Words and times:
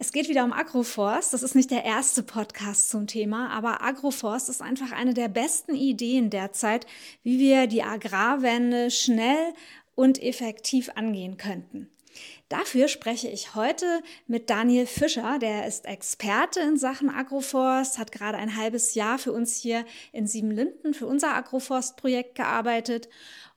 Es 0.00 0.12
geht 0.12 0.28
wieder 0.28 0.44
um 0.44 0.52
Agroforst. 0.52 1.32
Das 1.32 1.42
ist 1.42 1.56
nicht 1.56 1.72
der 1.72 1.84
erste 1.84 2.22
Podcast 2.22 2.88
zum 2.88 3.08
Thema, 3.08 3.50
aber 3.50 3.82
Agroforst 3.82 4.48
ist 4.48 4.62
einfach 4.62 4.92
eine 4.92 5.12
der 5.12 5.26
besten 5.26 5.74
Ideen 5.74 6.30
derzeit, 6.30 6.86
wie 7.24 7.40
wir 7.40 7.66
die 7.66 7.82
Agrarwende 7.82 8.92
schnell 8.92 9.54
und 9.96 10.22
effektiv 10.22 10.88
angehen 10.94 11.36
könnten. 11.36 11.90
Dafür 12.48 12.86
spreche 12.86 13.28
ich 13.28 13.56
heute 13.56 13.86
mit 14.28 14.50
Daniel 14.50 14.86
Fischer, 14.86 15.40
der 15.40 15.66
ist 15.66 15.84
Experte 15.84 16.60
in 16.60 16.76
Sachen 16.76 17.10
Agroforst, 17.10 17.98
hat 17.98 18.12
gerade 18.12 18.38
ein 18.38 18.56
halbes 18.56 18.94
Jahr 18.94 19.18
für 19.18 19.32
uns 19.32 19.56
hier 19.56 19.84
in 20.12 20.28
Siebenlinden 20.28 20.94
für 20.94 21.06
unser 21.06 21.34
Agroforst-Projekt 21.34 22.36
gearbeitet 22.36 23.08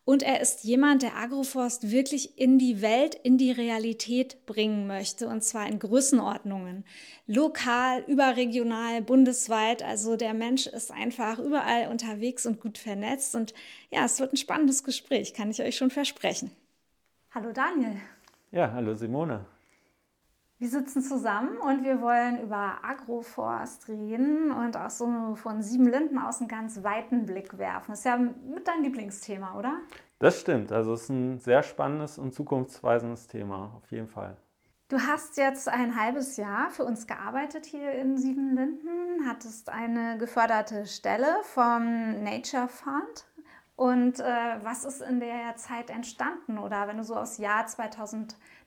und 0.04 0.24
er 0.24 0.42
ist 0.42 0.64
jemand, 0.64 1.04
der 1.04 1.16
Agroforst 1.16 1.92
wirklich 1.92 2.40
in 2.40 2.58
die 2.58 2.82
Welt, 2.82 3.14
in 3.14 3.38
die 3.38 3.52
Realität 3.52 4.46
bringen 4.48 4.88
möchte. 4.88 5.28
Und 5.28 5.44
zwar 5.44 5.68
in 5.68 5.78
Größenordnungen. 5.78 6.86
Lokal, 7.28 8.04
überregional, 8.08 9.04
bundesweit. 9.04 9.84
Also 9.84 10.16
der 10.16 10.34
Mensch 10.34 10.66
ist 10.66 10.92
einfach 10.92 11.38
überall 11.38 11.90
unterwegs 11.90 12.48
und 12.48 12.60
gut 12.60 12.80
vernetzt. 12.80 13.36
Und 13.36 13.54
ja, 13.92 14.04
es 14.04 14.20
wird 14.20 14.34
ein 14.34 14.38
spannendes 14.38 14.84
Gespräch, 14.84 15.36
kann 15.36 15.52
ich 15.52 15.62
euch 15.62 15.78
schon 15.78 15.92
versprechen. 15.92 16.50
Hallo 17.30 17.52
Daniel. 17.54 17.98
Ja, 18.52 18.72
hallo 18.74 18.96
Simone. 18.96 19.46
Wir 20.62 20.70
sitzen 20.70 21.02
zusammen 21.02 21.58
und 21.58 21.84
wir 21.84 22.02
wollen 22.02 22.40
über 22.44 22.84
Agroforst 22.84 23.90
reden 23.90 24.52
und 24.52 24.78
auch 24.78 24.92
so 24.92 25.34
von 25.34 25.64
sieben 25.64 25.88
Linden 25.88 26.20
aus 26.20 26.38
einen 26.38 26.50
ganz 26.50 26.84
weiten 26.84 27.26
Blick 27.26 27.58
werfen. 27.58 27.90
Das 27.90 28.02
ist 28.02 28.06
ja 28.06 28.18
mit 28.18 28.68
dein 28.68 28.84
Lieblingsthema, 28.84 29.58
oder? 29.58 29.80
Das 30.20 30.40
stimmt. 30.40 30.72
Also 30.72 30.94
es 30.94 31.02
ist 31.02 31.10
ein 31.10 31.40
sehr 31.40 31.64
spannendes 31.64 32.20
und 32.20 32.36
zukunftsweisendes 32.36 33.26
Thema, 33.26 33.72
auf 33.76 33.92
jeden 33.92 34.08
Fall. 34.08 34.38
Du 34.88 35.00
hast 35.00 35.36
jetzt 35.38 35.68
ein 35.68 36.00
halbes 36.00 36.38
Jahr 36.38 36.70
für 36.70 36.84
uns 36.84 37.08
gearbeitet 37.08 37.66
hier 37.66 37.94
in 37.94 38.20
Siebenlinden, 38.20 39.28
hattest 39.28 39.68
eine 39.70 40.20
geförderte 40.20 40.86
Stelle 40.86 41.38
vom 41.42 42.24
Nature 42.24 42.68
Fund. 42.68 43.26
Und 43.76 44.20
äh, 44.20 44.24
was 44.62 44.86
ist 44.86 45.02
in 45.02 45.20
der 45.20 45.56
Zeit 45.56 45.90
entstanden? 45.90 46.60
Oder 46.60 46.88
wenn 46.88 46.98
du 46.98 47.04
so 47.04 47.16
aufs 47.16 47.40
Jahr 47.40 47.66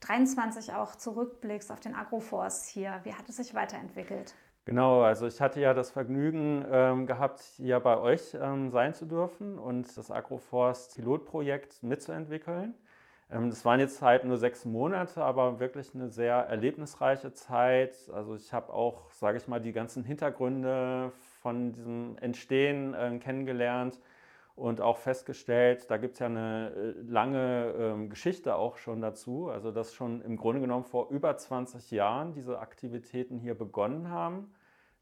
2023 0.05 0.72
auch 0.74 0.97
zurückblickst, 0.97 1.72
auf 1.72 1.80
den 1.80 1.94
Agroforst 1.94 2.69
hier, 2.69 3.00
wie 3.05 3.14
hat 3.14 3.28
es 3.28 3.36
sich 3.36 3.55
weiterentwickelt? 3.55 4.34
Genau, 4.66 5.02
also 5.02 5.27
ich 5.27 5.41
hatte 5.41 5.61
ja 5.61 5.74
das 5.74 5.91
Vergnügen 5.91 6.64
ähm, 6.70 7.06
gehabt, 7.06 7.41
hier 7.56 7.80
bei 7.80 7.98
euch 7.98 8.34
ähm, 8.34 8.70
sein 8.70 8.94
zu 8.94 9.06
dürfen 9.06 9.58
und 9.58 9.96
das 9.96 10.11
Agroforst 10.11 10.96
Pilotprojekt 10.96 11.83
mitzuentwickeln. 11.83 12.74
Ähm, 13.30 13.50
das 13.50 13.64
waren 13.64 13.80
jetzt 13.80 14.00
halt 14.00 14.24
nur 14.24 14.38
sechs 14.38 14.64
Monate, 14.64 15.22
aber 15.22 15.61
wirklich 15.61 15.94
eine 15.94 16.08
sehr 16.08 16.34
erlebnisreiche 16.34 17.33
Zeit. 17.33 17.94
Also 18.12 18.36
ich 18.36 18.52
habe 18.52 18.72
auch, 18.72 19.11
sage 19.11 19.39
ich 19.39 19.48
mal, 19.48 19.61
die 19.61 19.72
ganzen 19.72 20.05
Hintergründe 20.05 21.12
von 21.42 21.73
diesem 21.73 22.17
Entstehen 22.20 22.95
äh, 22.95 23.18
kennengelernt 23.18 24.01
und 24.56 24.80
auch 24.80 24.98
festgestellt, 24.98 25.90
da 25.90 25.96
gibt 25.96 26.14
es 26.14 26.20
ja 26.20 26.26
eine 26.26 26.70
äh, 26.70 27.00
lange 27.02 27.74
ähm, 27.76 28.10
Geschichte 28.10 28.54
auch 28.56 28.76
schon 28.76 29.00
dazu, 29.00 29.48
also 29.48 29.72
dass 29.72 29.94
schon 29.94 30.20
im 30.22 30.36
Grunde 30.36 30.60
genommen 30.60 30.84
vor 30.84 31.10
über 31.10 31.36
20 31.36 31.90
Jahren 31.90 32.32
diese 32.32 32.60
Aktivitäten 32.60 33.38
hier 33.38 33.56
begonnen 33.56 34.10
haben. 34.10 34.52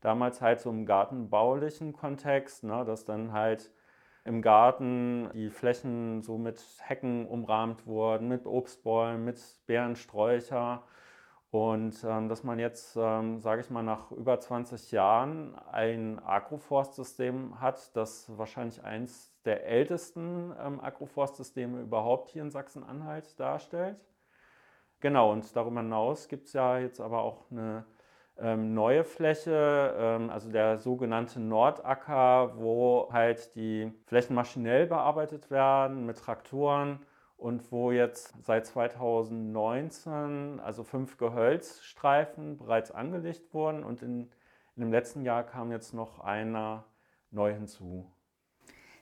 Damals 0.01 0.41
halt 0.41 0.61
so 0.61 0.71
im 0.71 0.87
gartenbaulichen 0.87 1.93
Kontext, 1.93 2.65
ne, 2.65 2.85
dass 2.85 3.05
dann 3.05 3.33
halt 3.33 3.71
im 4.25 4.41
Garten 4.43 5.31
die 5.35 5.51
Flächen 5.51 6.23
so 6.23 6.39
mit 6.39 6.65
Hecken 6.81 7.27
umrahmt 7.27 7.87
wurden, 7.87 8.29
mit 8.29 8.47
Obstbäumen, 8.47 9.25
mit 9.25 9.41
Beerensträucher 9.67 10.83
und 11.53 12.03
ähm, 12.05 12.31
dass 12.31 12.45
man 12.45 12.59
jetzt, 12.59 12.97
ähm, 12.99 13.41
sage 13.43 13.61
ich 13.61 13.69
mal, 13.69 13.83
nach 13.83 14.11
über 14.11 14.41
20 14.41 14.91
Jahren 14.91 15.55
ein 15.71 16.19
Agroforstsystem 16.19 17.61
hat, 17.61 17.95
das 17.95 18.39
wahrscheinlich 18.39 18.83
eins 18.83 19.32
der 19.45 19.67
ältesten 19.67 20.55
ähm, 20.61 20.81
Agroforstsysteme 20.81 21.81
überhaupt 21.81 22.31
hier 22.31 22.43
in 22.43 22.51
Sachsen-Anhalt 22.51 23.39
darstellt. 23.39 23.99
Genau, 25.01 25.33
und 25.33 25.57
darüber 25.57 25.81
hinaus 25.81 26.29
gibt 26.29 26.47
es 26.47 26.53
ja 26.53 26.79
jetzt 26.79 27.01
aber 27.01 27.23
auch 27.23 27.51
eine 27.51 27.85
ähm, 28.39 28.75
neue 28.75 29.05
Fläche, 29.05 29.95
ähm, 29.99 30.31
also 30.31 30.51
der 30.51 30.79
sogenannte 30.79 31.41
Nordacker, 31.41 32.57
wo 32.57 33.09
halt 33.13 33.55
die 33.57 33.93
Flächen 34.07 34.35
maschinell 34.35 34.87
bearbeitet 34.87 35.51
werden 35.51 36.07
mit 36.07 36.19
Traktoren 36.19 37.01
und 37.37 37.73
wo 37.73 37.91
jetzt 37.91 38.35
seit 38.45 38.67
2019 38.67 40.61
also 40.61 40.85
fünf 40.85 41.17
Gehölzstreifen 41.19 42.57
bereits 42.57 42.93
angelegt 42.93 43.53
wurden 43.53 43.83
und 43.85 44.03
in, 44.03 44.31
in 44.77 44.83
dem 44.83 44.93
letzten 44.93 45.25
Jahr 45.25 45.43
kam 45.43 45.73
jetzt 45.73 45.93
noch 45.93 46.21
einer 46.21 46.85
neu 47.31 47.53
hinzu. 47.53 48.11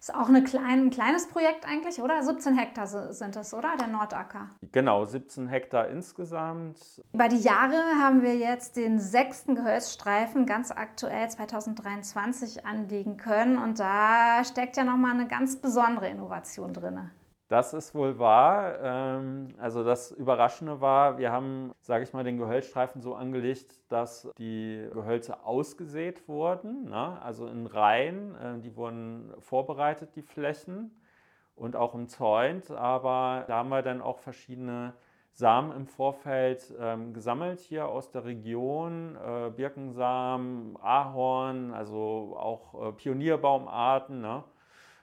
Ist 0.01 0.15
auch 0.15 0.31
eine 0.31 0.43
klein, 0.43 0.87
ein 0.87 0.91
kleines 0.91 1.29
Projekt 1.29 1.69
eigentlich, 1.69 2.01
oder? 2.01 2.23
17 2.23 2.57
Hektar 2.57 2.87
sind 2.87 3.37
es, 3.37 3.53
oder? 3.53 3.77
Der 3.79 3.87
Nordacker. 3.87 4.49
Genau, 4.73 5.05
17 5.05 5.47
Hektar 5.47 5.89
insgesamt. 5.89 6.79
Über 7.13 7.29
die 7.29 7.37
Jahre 7.37 7.77
haben 8.01 8.23
wir 8.23 8.35
jetzt 8.35 8.77
den 8.77 8.99
sechsten 8.99 9.57
Gehölzstreifen 9.57 10.47
ganz 10.47 10.71
aktuell 10.71 11.29
2023 11.29 12.65
anlegen 12.65 13.19
können. 13.19 13.59
Und 13.59 13.79
da 13.79 14.43
steckt 14.43 14.79
ja 14.79 14.85
nochmal 14.85 15.13
eine 15.13 15.29
ganz 15.29 15.61
besondere 15.61 16.09
Innovation 16.09 16.73
drin. 16.73 17.11
Das 17.51 17.75
ist 17.75 17.97
wohl 17.97 18.21
wahr. 18.21 18.79
Ähm, 18.81 19.49
also 19.59 19.83
das 19.83 20.13
Überraschende 20.13 20.81
war, 20.81 21.19
wir 21.19 21.33
haben, 21.33 21.73
sage 21.81 22.05
ich 22.05 22.13
mal, 22.13 22.23
den 22.23 22.39
Gehölzstreifen 22.39 23.03
so 23.03 23.17
angelegt, 23.17 23.75
dass 23.89 24.31
die 24.39 24.89
Gehölze 24.93 25.45
ausgesät 25.45 26.29
wurden, 26.29 26.85
ne? 26.85 27.21
also 27.21 27.49
in 27.49 27.67
Reihen. 27.67 28.37
Äh, 28.37 28.61
die 28.61 28.77
wurden 28.77 29.35
vorbereitet, 29.41 30.15
die 30.15 30.23
Flächen 30.23 30.93
und 31.57 31.75
auch 31.75 31.93
umzäunt. 31.93 32.71
Aber 32.71 33.43
da 33.49 33.57
haben 33.57 33.71
wir 33.71 33.83
dann 33.83 34.01
auch 34.01 34.21
verschiedene 34.21 34.95
Samen 35.33 35.73
im 35.73 35.89
Vorfeld 35.89 36.73
ähm, 36.79 37.13
gesammelt 37.13 37.59
hier 37.59 37.89
aus 37.89 38.13
der 38.13 38.27
Region. 38.27 39.17
Äh, 39.17 39.51
Birkensamen, 39.51 40.77
Ahorn, 40.81 41.73
also 41.73 42.37
auch 42.39 42.91
äh, 42.91 42.93
Pionierbaumarten. 42.93 44.21
Ne? 44.21 44.45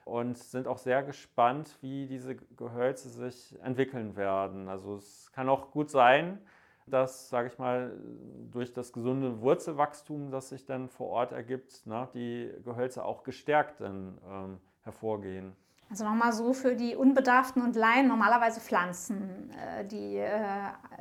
Und 0.08 0.38
sind 0.38 0.66
auch 0.66 0.78
sehr 0.78 1.02
gespannt, 1.02 1.76
wie 1.80 2.06
diese 2.06 2.34
Gehölze 2.34 3.08
sich 3.08 3.56
entwickeln 3.62 4.16
werden. 4.16 4.68
Also 4.68 4.96
es 4.96 5.30
kann 5.32 5.48
auch 5.48 5.70
gut 5.70 5.90
sein, 5.90 6.38
dass, 6.86 7.28
sage 7.28 7.48
ich 7.48 7.58
mal, 7.58 7.92
durch 8.50 8.72
das 8.72 8.92
gesunde 8.92 9.40
Wurzelwachstum, 9.40 10.30
das 10.30 10.48
sich 10.48 10.64
dann 10.64 10.88
vor 10.88 11.08
Ort 11.08 11.32
ergibt, 11.32 11.86
ne, 11.86 12.08
die 12.14 12.50
Gehölze 12.64 13.04
auch 13.04 13.22
gestärkt 13.22 13.80
dann 13.80 14.18
ähm, 14.26 14.58
hervorgehen. 14.82 15.54
Also 15.90 16.04
nochmal 16.04 16.32
so 16.32 16.52
für 16.52 16.74
die 16.74 16.94
Unbedarften 16.96 17.62
und 17.62 17.74
Laien, 17.74 18.08
normalerweise 18.08 18.60
pflanzen 18.60 19.50
äh, 19.52 19.86
die 19.86 20.16
äh, 20.16 20.38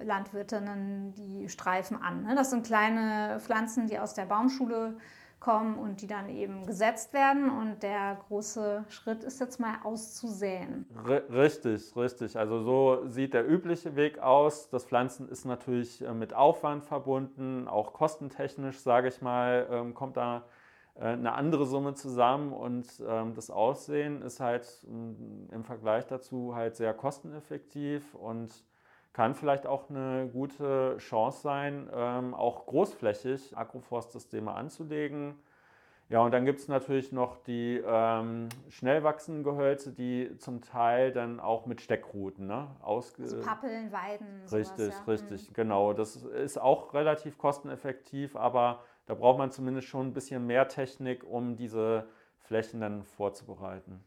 Landwirtinnen 0.01 1.13
die 1.13 1.49
Streifen 1.49 2.01
an. 2.01 2.23
Ne? 2.23 2.35
Das 2.35 2.51
sind 2.51 2.65
kleine 2.65 3.39
Pflanzen, 3.41 3.87
die 3.87 3.99
aus 3.99 4.13
der 4.13 4.25
Baumschule 4.25 4.97
kommen 5.39 5.77
und 5.77 6.01
die 6.01 6.07
dann 6.07 6.29
eben 6.29 6.65
gesetzt 6.65 7.13
werden. 7.13 7.49
Und 7.49 7.83
der 7.83 8.17
große 8.27 8.85
Schritt 8.89 9.23
ist 9.23 9.39
jetzt 9.39 9.59
mal 9.59 9.75
auszusäen. 9.83 10.85
Richtig, 11.07 11.95
richtig. 11.95 12.37
Also 12.37 12.61
so 12.61 13.07
sieht 13.07 13.33
der 13.33 13.47
übliche 13.49 13.95
Weg 13.95 14.19
aus. 14.19 14.69
Das 14.69 14.85
Pflanzen 14.85 15.29
ist 15.29 15.45
natürlich 15.45 16.03
äh, 16.03 16.13
mit 16.13 16.33
Aufwand 16.33 16.85
verbunden, 16.85 17.67
auch 17.67 17.93
kostentechnisch, 17.93 18.79
sage 18.79 19.07
ich 19.09 19.21
mal, 19.21 19.67
ähm, 19.71 19.93
kommt 19.93 20.17
da 20.17 20.43
äh, 20.95 21.05
eine 21.05 21.33
andere 21.33 21.65
Summe 21.65 21.93
zusammen 21.93 22.53
und 22.53 22.87
ähm, 23.07 23.33
das 23.35 23.49
Aussehen 23.49 24.21
ist 24.21 24.39
halt 24.39 24.67
mm, 24.87 25.53
im 25.53 25.63
Vergleich 25.63 26.07
dazu 26.07 26.55
halt 26.55 26.75
sehr 26.75 26.93
kosteneffektiv 26.93 28.15
und 28.15 28.51
kann 29.17 29.33
vielleicht 29.33 29.65
auch 29.65 29.89
eine 29.89 30.29
gute 30.31 30.95
Chance 30.99 31.41
sein, 31.41 31.89
ähm, 31.91 32.35
auch 32.35 32.67
großflächig 32.67 33.57
Agroforstsysteme 33.57 34.53
anzulegen. 34.53 35.33
Ja, 36.07 36.19
und 36.19 36.31
dann 36.35 36.45
gibt 36.45 36.59
es 36.59 36.67
natürlich 36.67 37.11
noch 37.11 37.37
die 37.37 37.81
ähm, 37.83 38.47
schnell 38.69 39.03
wachsenden 39.03 39.43
Gehölze, 39.43 39.91
die 39.91 40.37
zum 40.37 40.61
Teil 40.61 41.11
dann 41.11 41.39
auch 41.39 41.65
mit 41.65 41.81
Steckrouten 41.81 42.45
ne, 42.45 42.67
ausge... 42.83 43.23
Also 43.23 43.39
Pappeln, 43.39 43.91
Weiden. 43.91 44.43
Richtig, 44.43 44.93
sowas, 44.93 45.03
ja. 45.07 45.11
richtig, 45.11 45.49
mhm. 45.49 45.53
genau. 45.55 45.93
Das 45.93 46.17
ist 46.17 46.61
auch 46.61 46.93
relativ 46.93 47.39
kosteneffektiv, 47.39 48.35
aber 48.35 48.83
da 49.07 49.15
braucht 49.15 49.39
man 49.39 49.49
zumindest 49.49 49.87
schon 49.87 50.09
ein 50.09 50.13
bisschen 50.13 50.45
mehr 50.45 50.67
Technik, 50.67 51.23
um 51.23 51.55
diese 51.55 52.07
Flächen 52.37 52.81
dann 52.81 53.03
vorzubereiten. 53.03 54.03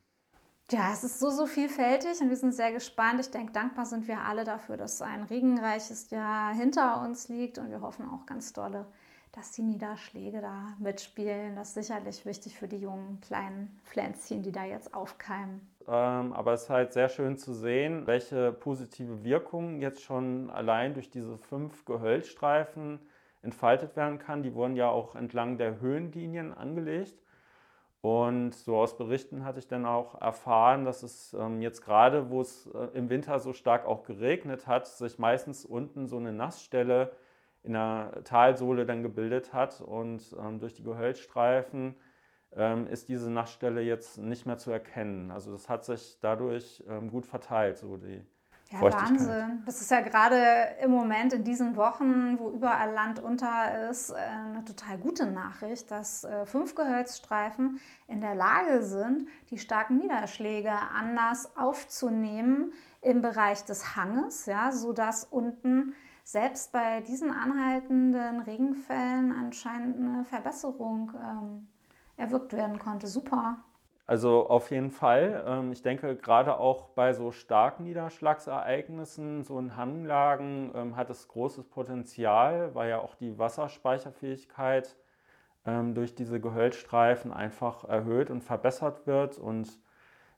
Ja, 0.73 0.93
es 0.93 1.03
ist 1.03 1.19
so, 1.19 1.31
so 1.31 1.47
vielfältig 1.47 2.21
und 2.21 2.29
wir 2.29 2.37
sind 2.37 2.55
sehr 2.55 2.71
gespannt. 2.71 3.19
Ich 3.19 3.31
denke, 3.33 3.53
dankbar 3.53 3.87
sind 3.87 4.07
wir 4.07 4.21
alle 4.21 4.45
dafür, 4.45 4.77
dass 4.77 5.03
ein 5.03 5.25
regenreiches 5.25 6.11
Jahr 6.11 6.55
hinter 6.55 7.03
uns 7.03 7.29
liegt 7.29 7.59
und 7.59 7.71
wir 7.71 7.81
hoffen 7.81 8.09
auch 8.09 8.25
ganz 8.25 8.53
dolle, 8.53 8.87
dass 9.33 9.51
die 9.51 9.63
Niederschläge 9.63 10.41
da 10.41 10.77
mitspielen. 10.79 11.57
Das 11.57 11.69
ist 11.69 11.89
sicherlich 11.89 12.25
wichtig 12.25 12.57
für 12.57 12.69
die 12.69 12.77
jungen 12.77 13.21
kleinen 13.21 13.81
Pflänzchen, 13.85 14.45
die 14.45 14.53
da 14.53 14.65
jetzt 14.65 14.95
aufkeimen. 14.95 15.61
Ähm, 15.89 16.33
aber 16.33 16.53
es 16.53 16.63
ist 16.63 16.71
halt 16.71 16.93
sehr 16.93 17.09
schön 17.09 17.37
zu 17.37 17.53
sehen, 17.53 18.07
welche 18.07 18.53
positive 18.53 19.25
Wirkung 19.25 19.81
jetzt 19.81 20.05
schon 20.05 20.51
allein 20.51 20.95
durch 20.95 21.11
diese 21.11 21.37
fünf 21.37 21.85
Gehölzstreifen 21.85 23.01
entfaltet 23.43 23.97
werden 23.97 24.21
kann. 24.21 24.45
Die 24.45 24.55
wurden 24.55 24.77
ja 24.77 24.89
auch 24.89 25.17
entlang 25.17 25.59
der 25.59 25.81
Höhenlinien 25.81 26.55
angelegt. 26.55 27.21
Und 28.03 28.55
so 28.55 28.77
aus 28.79 28.97
Berichten 28.97 29.45
hatte 29.45 29.59
ich 29.59 29.69
dann 29.69 29.85
auch 29.85 30.21
erfahren, 30.21 30.85
dass 30.87 31.03
es 31.03 31.35
ähm, 31.35 31.61
jetzt 31.61 31.83
gerade, 31.83 32.31
wo 32.31 32.41
es 32.41 32.67
äh, 32.69 32.97
im 32.97 33.11
Winter 33.11 33.39
so 33.41 33.53
stark 33.53 33.85
auch 33.85 34.05
geregnet 34.05 34.67
hat, 34.67 34.87
sich 34.87 35.19
meistens 35.19 35.67
unten 35.67 36.07
so 36.07 36.17
eine 36.17 36.33
Nassstelle 36.33 37.13
in 37.63 37.75
der 37.75 38.23
Talsohle 38.25 38.87
dann 38.87 39.03
gebildet 39.03 39.53
hat. 39.53 39.83
Und 39.83 40.35
ähm, 40.41 40.61
durch 40.61 40.73
die 40.73 40.83
Gehölzstreifen 40.83 41.95
ähm, 42.57 42.87
ist 42.87 43.11
diese 43.11 43.31
Nassstelle 43.31 43.83
jetzt 43.83 44.17
nicht 44.17 44.47
mehr 44.47 44.57
zu 44.57 44.71
erkennen. 44.71 45.31
Also 45.31 45.53
das 45.53 45.69
hat 45.69 45.85
sich 45.85 46.19
dadurch 46.23 46.83
ähm, 46.89 47.11
gut 47.11 47.27
verteilt, 47.27 47.77
so 47.77 47.99
die 47.99 48.25
ja, 48.71 48.81
Wahnsinn. 48.81 49.63
Das 49.67 49.81
ist 49.81 49.91
ja 49.91 50.01
gerade 50.01 50.77
im 50.83 50.93
Moment 50.93 51.33
in 51.33 51.43
diesen 51.43 51.75
Wochen, 51.77 52.39
wo 52.39 52.51
überall 52.51 52.93
Land 52.93 53.19
unter 53.19 53.89
ist, 53.91 54.11
äh, 54.11 54.15
eine 54.15 54.65
total 54.65 54.99
gute 54.99 55.27
Nachricht, 55.27 55.91
dass 55.91 56.25
äh, 56.25 56.47
fünf 56.47 56.75
Gehölzstreifen 56.77 57.81
in 58.07 58.21
der 58.21 58.37
Lage 58.37 58.83
sind, 58.83 59.29
die 59.51 59.59
starken 59.59 59.99
Niederschläge 59.99 60.73
anders 60.73 61.57
aufzunehmen 61.57 62.73
im 63.01 63.23
Bereich 63.23 63.65
des 63.65 63.97
Hanges, 63.97 64.47
ja, 64.47 64.71
sodass 64.71 65.25
unten 65.25 65.95
selbst 66.23 66.71
bei 66.71 67.01
diesen 67.01 67.33
anhaltenden 67.33 68.41
Regenfällen 68.41 69.33
anscheinend 69.33 69.97
eine 69.97 70.25
Verbesserung 70.25 71.13
ähm, 71.17 71.69
erwirkt 72.17 72.53
werden 72.53 72.79
konnte. 72.79 73.09
Super. 73.09 73.59
Also 74.11 74.49
auf 74.49 74.73
jeden 74.73 74.91
Fall. 74.91 75.45
Ähm, 75.47 75.71
ich 75.71 75.83
denke, 75.83 76.17
gerade 76.17 76.59
auch 76.59 76.89
bei 76.89 77.13
so 77.13 77.31
starken 77.31 77.85
Niederschlagsereignissen, 77.85 79.45
so 79.45 79.57
in 79.61 79.77
Hanglagen, 79.77 80.73
ähm, 80.75 80.97
hat 80.97 81.11
es 81.11 81.29
großes 81.29 81.67
Potenzial, 81.67 82.75
weil 82.75 82.91
ja 82.91 82.99
auch 82.99 83.15
die 83.15 83.39
Wasserspeicherfähigkeit 83.39 84.97
ähm, 85.65 85.95
durch 85.95 86.17
diese 86.17 86.41
Gehölzstreifen 86.41 87.33
einfach 87.33 87.85
erhöht 87.85 88.31
und 88.31 88.43
verbessert 88.43 89.07
wird 89.07 89.39
und 89.39 89.79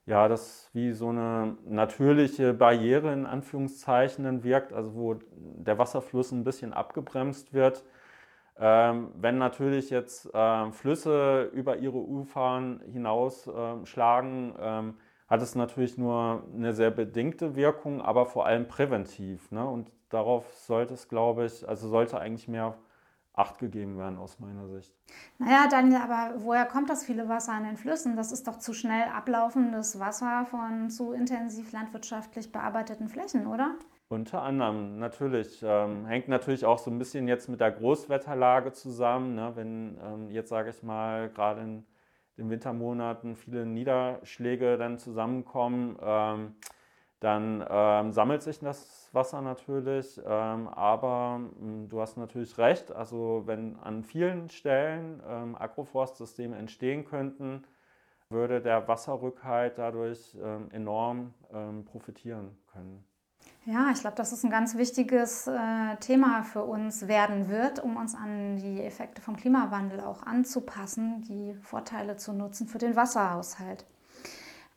ja, 0.07 0.29
das 0.29 0.69
wie 0.75 0.93
so 0.93 1.09
eine 1.09 1.57
natürliche 1.65 2.53
Barriere 2.55 3.13
in 3.15 3.25
Anführungszeichen 3.27 4.45
wirkt, 4.45 4.75
also 4.75 4.95
wo 4.95 5.15
der 5.33 5.79
Wasserfluss 5.79 6.31
ein 6.33 6.45
bisschen 6.45 6.75
abgebremst 6.75 7.55
wird 7.55 7.85
ähm, 8.59 9.11
wenn 9.15 9.39
natürlich 9.39 9.91
jetzt 9.91 10.29
ähm, 10.35 10.73
Flüsse 10.73 11.51
über 11.53 11.77
ihre 11.79 11.99
Ufern 11.99 12.81
hinaus 12.93 13.47
ähm, 13.47 13.85
ähm, 13.97 14.95
hat 15.29 15.41
es 15.41 15.55
natürlich 15.55 15.97
nur 15.97 16.47
eine 16.55 16.75
sehr 16.75 16.91
bedingte 16.91 17.57
Wirkung, 17.57 18.03
aber 18.03 18.27
vor 18.27 18.45
allem 18.45 18.69
präventiv. 18.69 19.51
Ne? 19.51 19.67
Und 19.67 19.91
darauf 20.11 20.53
sollte 20.53 20.95
es, 20.95 21.09
glaube 21.09 21.47
ich, 21.47 21.67
also 21.67 21.89
sollte 21.89 22.21
eigentlich 22.21 22.49
mehr 22.49 22.77
Acht 23.35 23.59
gegeben 23.59 23.97
werden 23.97 24.19
aus 24.19 24.39
meiner 24.41 24.69
Sicht. 24.69 24.95
Naja, 25.39 25.67
Daniel, 25.71 26.03
aber 26.03 26.35
woher 26.43 26.67
kommt 26.67 26.91
das 26.91 27.03
viele 27.03 27.31
Wasser 27.31 27.53
an 27.53 27.65
den 27.65 27.79
Flüssen? 27.79 28.15
Das 28.15 28.31
ist 28.31 28.47
doch 28.47 28.59
zu 28.59 28.75
schnell 28.75 29.09
ablaufendes 29.09 29.99
Wasser 29.99 30.45
von 30.51 30.91
zu 30.91 31.13
intensiv 31.13 31.73
landwirtschaftlich 31.73 32.53
bearbeiteten 32.53 33.09
Flächen, 33.09 33.47
oder? 33.47 33.75
Unter 34.13 34.43
anderem, 34.43 34.99
natürlich. 34.99 35.63
Ähm, 35.67 36.05
hängt 36.05 36.29
natürlich 36.29 36.67
auch 36.67 36.79
so 36.79 36.91
ein 36.91 36.99
bisschen 36.99 37.29
jetzt 37.29 37.49
mit 37.49 37.61
der 37.61 37.71
Großwetterlage 37.71 38.73
zusammen. 38.73 39.37
Ne? 39.37 39.53
Wenn 39.55 39.99
ähm, 40.05 40.31
jetzt, 40.31 40.51
sage 40.51 40.69
ich 40.69 40.83
mal, 40.83 41.31
gerade 41.31 41.63
in 41.63 41.87
den 42.37 42.51
Wintermonaten 42.51 43.37
viele 43.37 43.65
Niederschläge 43.65 44.77
dann 44.77 44.99
zusammenkommen, 44.99 45.97
ähm, 46.03 46.57
dann 47.21 47.65
ähm, 47.71 48.13
sammelt 48.13 48.43
sich 48.43 48.59
das 48.59 49.09
Wasser 49.15 49.41
natürlich. 49.41 50.21
Ähm, 50.27 50.69
aber 50.69 51.41
hm, 51.59 51.89
du 51.89 52.03
hast 52.03 52.19
natürlich 52.19 52.59
recht, 52.59 52.93
also 52.93 53.45
wenn 53.47 53.79
an 53.79 54.05
vielen 54.05 54.51
Stellen 54.51 55.23
ähm, 55.27 55.57
Agroforstsysteme 55.59 56.59
entstehen 56.59 57.07
könnten, 57.07 57.63
würde 58.29 58.61
der 58.61 58.87
Wasserrückhalt 58.89 59.79
dadurch 59.79 60.35
enorm 60.73 61.35
profitieren 61.85 62.57
können. 62.73 63.05
Ja, 63.65 63.91
ich 63.93 64.01
glaube, 64.01 64.17
dass 64.17 64.33
es 64.33 64.43
ein 64.43 64.51
ganz 64.51 64.77
wichtiges 64.77 65.47
äh, 65.47 65.97
Thema 66.01 66.43
für 66.43 66.65
uns 66.65 67.07
werden 67.07 67.49
wird, 67.49 67.79
um 67.79 67.97
uns 67.97 68.17
an 68.17 68.57
die 68.57 68.83
Effekte 68.83 69.23
vom 69.23 69.37
Klimawandel 69.37 70.01
auch 70.01 70.25
anzupassen, 70.25 71.23
die 71.29 71.55
Vorteile 71.63 72.17
zu 72.17 72.33
nutzen 72.33 72.67
für 72.67 72.79
den 72.79 72.97
Wasserhaushalt. 72.97 73.85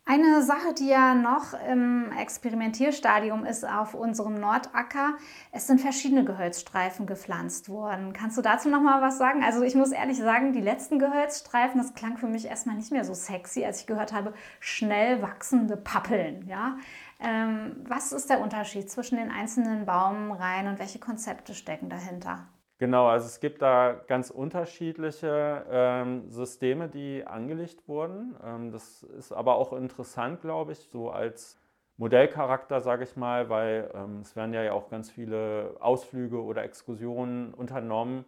Eine 0.07 0.43
Sache, 0.43 0.75
die 0.77 0.87
ja 0.87 1.15
noch 1.15 1.55
im 1.67 2.11
Experimentierstadium 2.11 3.43
ist 3.43 3.67
auf 3.67 3.95
unserem 3.95 4.39
Nordacker, 4.39 5.15
es 5.51 5.65
sind 5.65 5.81
verschiedene 5.81 6.23
Gehölzstreifen 6.23 7.07
gepflanzt 7.07 7.69
worden. 7.69 8.13
Kannst 8.13 8.37
du 8.37 8.43
dazu 8.43 8.69
noch 8.69 8.81
mal 8.81 9.01
was 9.01 9.17
sagen? 9.17 9.43
Also 9.43 9.63
ich 9.63 9.73
muss 9.73 9.91
ehrlich 9.91 10.19
sagen, 10.19 10.53
die 10.53 10.61
letzten 10.61 10.99
Gehölzstreifen, 10.99 11.81
das 11.81 11.95
klang 11.95 12.17
für 12.17 12.27
mich 12.27 12.45
erstmal 12.45 12.75
nicht 12.75 12.91
mehr 12.91 13.03
so 13.03 13.15
sexy, 13.15 13.65
als 13.65 13.79
ich 13.79 13.87
gehört 13.87 14.13
habe, 14.13 14.35
schnell 14.59 15.23
wachsende 15.23 15.75
Pappeln. 15.75 16.47
Ja? 16.47 16.77
Ähm, 17.19 17.85
was 17.87 18.11
ist 18.11 18.29
der 18.29 18.41
Unterschied 18.41 18.89
zwischen 18.89 19.17
den 19.17 19.31
einzelnen 19.31 19.85
Baumreihen 19.85 20.67
und 20.67 20.79
welche 20.79 20.99
Konzepte 20.99 21.53
stecken 21.53 21.89
dahinter? 21.89 22.47
Genau, 22.77 23.07
also 23.07 23.27
es 23.27 23.39
gibt 23.39 23.61
da 23.61 23.93
ganz 24.07 24.29
unterschiedliche 24.29 25.65
ähm, 25.69 26.29
Systeme, 26.29 26.89
die 26.89 27.25
angelegt 27.25 27.87
wurden. 27.87 28.35
Ähm, 28.43 28.71
das 28.71 29.03
ist 29.03 29.31
aber 29.31 29.55
auch 29.55 29.71
interessant, 29.71 30.41
glaube 30.41 30.73
ich, 30.73 30.79
so 30.91 31.09
als 31.09 31.57
Modellcharakter, 31.97 32.81
sage 32.81 33.05
ich 33.05 33.15
mal, 33.15 33.49
weil 33.49 33.89
ähm, 33.93 34.19
es 34.19 34.35
werden 34.35 34.53
ja 34.53 34.73
auch 34.73 34.89
ganz 34.89 35.09
viele 35.09 35.77
Ausflüge 35.79 36.43
oder 36.43 36.63
Exkursionen 36.63 37.53
unternommen, 37.53 38.25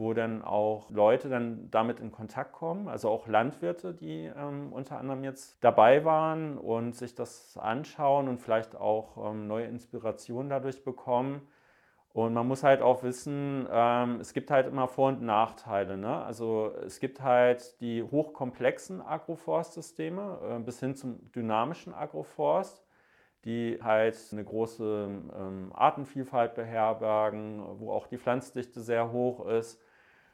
wo 0.00 0.14
dann 0.14 0.42
auch 0.42 0.90
Leute 0.90 1.28
dann 1.28 1.70
damit 1.70 2.00
in 2.00 2.10
Kontakt 2.10 2.52
kommen, 2.52 2.88
also 2.88 3.10
auch 3.10 3.28
Landwirte, 3.28 3.92
die 3.92 4.30
ähm, 4.34 4.72
unter 4.72 4.98
anderem 4.98 5.22
jetzt 5.22 5.62
dabei 5.62 6.04
waren 6.06 6.56
und 6.56 6.96
sich 6.96 7.14
das 7.14 7.58
anschauen 7.58 8.26
und 8.26 8.40
vielleicht 8.40 8.74
auch 8.74 9.30
ähm, 9.30 9.46
neue 9.46 9.66
Inspirationen 9.66 10.48
dadurch 10.48 10.82
bekommen. 10.82 11.46
Und 12.14 12.32
man 12.32 12.48
muss 12.48 12.64
halt 12.64 12.80
auch 12.80 13.02
wissen, 13.02 13.68
ähm, 13.70 14.18
es 14.20 14.32
gibt 14.32 14.50
halt 14.50 14.66
immer 14.66 14.88
Vor- 14.88 15.10
und 15.10 15.22
Nachteile. 15.22 15.98
Ne? 15.98 16.24
Also 16.24 16.72
es 16.84 16.98
gibt 16.98 17.20
halt 17.20 17.78
die 17.82 18.02
hochkomplexen 18.02 19.02
Agroforstsysteme 19.02 20.38
äh, 20.42 20.58
bis 20.60 20.80
hin 20.80 20.96
zum 20.96 21.30
dynamischen 21.32 21.94
Agroforst 21.94 22.82
die 23.46 23.78
halt 23.82 24.18
eine 24.32 24.44
große 24.44 25.08
ähm, 25.34 25.72
Artenvielfalt 25.74 26.54
beherbergen, 26.54 27.62
wo 27.78 27.90
auch 27.90 28.06
die 28.06 28.18
Pflanzdichte 28.18 28.82
sehr 28.82 29.12
hoch 29.12 29.46
ist 29.46 29.80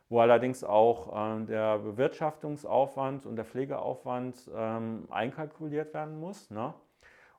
wo 0.09 0.21
allerdings 0.21 0.63
auch 0.63 1.13
ähm, 1.15 1.47
der 1.47 1.79
Bewirtschaftungsaufwand 1.79 3.27
und 3.27 3.37
der 3.37 3.45
Pflegeaufwand 3.45 4.51
ähm, 4.55 5.07
einkalkuliert 5.11 5.95
werden 5.95 6.21
muss. 6.21 6.51
Ne? 6.51 6.75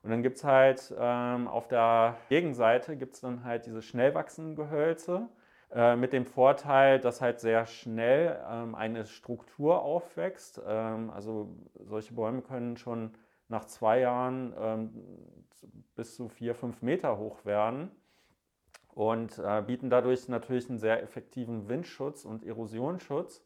Und 0.02 0.10
dann 0.10 0.22
gibt 0.22 0.36
es 0.36 0.44
halt 0.44 0.94
ähm, 0.98 1.48
auf 1.48 1.68
der 1.68 2.16
Gegenseite 2.28 2.96
gibt 2.96 3.14
es 3.14 3.20
dann 3.20 3.44
halt 3.44 3.66
diese 3.66 3.82
schnell 3.82 4.14
wachsenden 4.14 4.54
Gehölze 4.54 5.28
äh, 5.72 5.96
mit 5.96 6.12
dem 6.12 6.26
Vorteil, 6.26 7.00
dass 7.00 7.20
halt 7.20 7.40
sehr 7.40 7.66
schnell 7.66 8.38
ähm, 8.50 8.74
eine 8.74 9.06
Struktur 9.06 9.82
aufwächst. 9.82 10.60
Ähm, 10.66 11.10
also 11.10 11.56
solche 11.84 12.14
Bäume 12.14 12.42
können 12.42 12.76
schon 12.76 13.14
nach 13.48 13.64
zwei 13.64 14.00
Jahren 14.00 14.54
ähm, 14.60 14.90
bis 15.96 16.16
zu 16.16 16.28
vier, 16.28 16.54
fünf 16.54 16.82
Meter 16.82 17.18
hoch 17.18 17.44
werden 17.44 17.90
und 18.98 19.38
äh, 19.38 19.62
bieten 19.64 19.90
dadurch 19.90 20.26
natürlich 20.26 20.68
einen 20.68 20.80
sehr 20.80 21.00
effektiven 21.04 21.68
Windschutz 21.68 22.24
und 22.24 22.44
Erosionsschutz. 22.44 23.44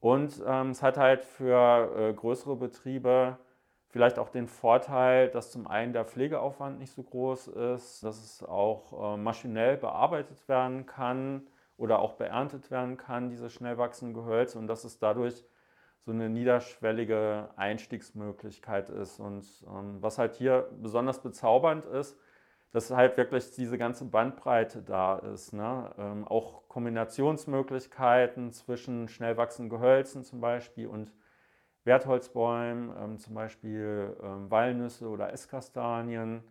Und 0.00 0.42
ähm, 0.46 0.72
es 0.72 0.82
hat 0.82 0.98
halt 0.98 1.24
für 1.24 1.90
äh, 1.96 2.12
größere 2.12 2.56
Betriebe 2.56 3.38
vielleicht 3.88 4.18
auch 4.18 4.28
den 4.28 4.46
Vorteil, 4.46 5.30
dass 5.30 5.50
zum 5.50 5.66
einen 5.66 5.94
der 5.94 6.04
Pflegeaufwand 6.04 6.78
nicht 6.78 6.92
so 6.92 7.02
groß 7.02 7.48
ist, 7.48 8.04
dass 8.04 8.22
es 8.22 8.44
auch 8.46 9.14
äh, 9.14 9.16
maschinell 9.16 9.78
bearbeitet 9.78 10.46
werden 10.46 10.84
kann 10.84 11.46
oder 11.78 12.00
auch 12.00 12.12
beerntet 12.16 12.70
werden 12.70 12.98
kann, 12.98 13.30
diese 13.30 13.48
schnell 13.48 13.78
wachsenden 13.78 14.12
Gehölze, 14.12 14.58
und 14.58 14.66
dass 14.66 14.84
es 14.84 14.98
dadurch 14.98 15.42
so 16.04 16.12
eine 16.12 16.28
niederschwellige 16.28 17.48
Einstiegsmöglichkeit 17.56 18.90
ist. 18.90 19.20
Und 19.20 19.46
ähm, 19.66 20.02
was 20.02 20.18
halt 20.18 20.34
hier 20.34 20.68
besonders 20.82 21.22
bezaubernd 21.22 21.86
ist, 21.86 22.18
dass 22.72 22.90
halt 22.90 23.16
wirklich 23.16 23.50
diese 23.50 23.78
ganze 23.78 24.04
Bandbreite 24.04 24.82
da 24.82 25.18
ist. 25.18 25.52
Ne? 25.52 25.90
Ähm, 25.98 26.26
auch 26.26 26.68
Kombinationsmöglichkeiten 26.68 28.52
zwischen 28.52 29.08
schnell 29.08 29.36
wachsenden 29.36 29.70
Gehölzen 29.70 30.24
zum 30.24 30.40
Beispiel 30.40 30.86
und 30.86 31.12
Wertholzbäumen, 31.84 32.94
ähm, 32.96 33.18
zum 33.18 33.34
Beispiel 33.34 34.16
ähm, 34.22 34.50
Walnüsse 34.50 35.08
oder 35.08 35.32
Esskastanien, 35.32 36.42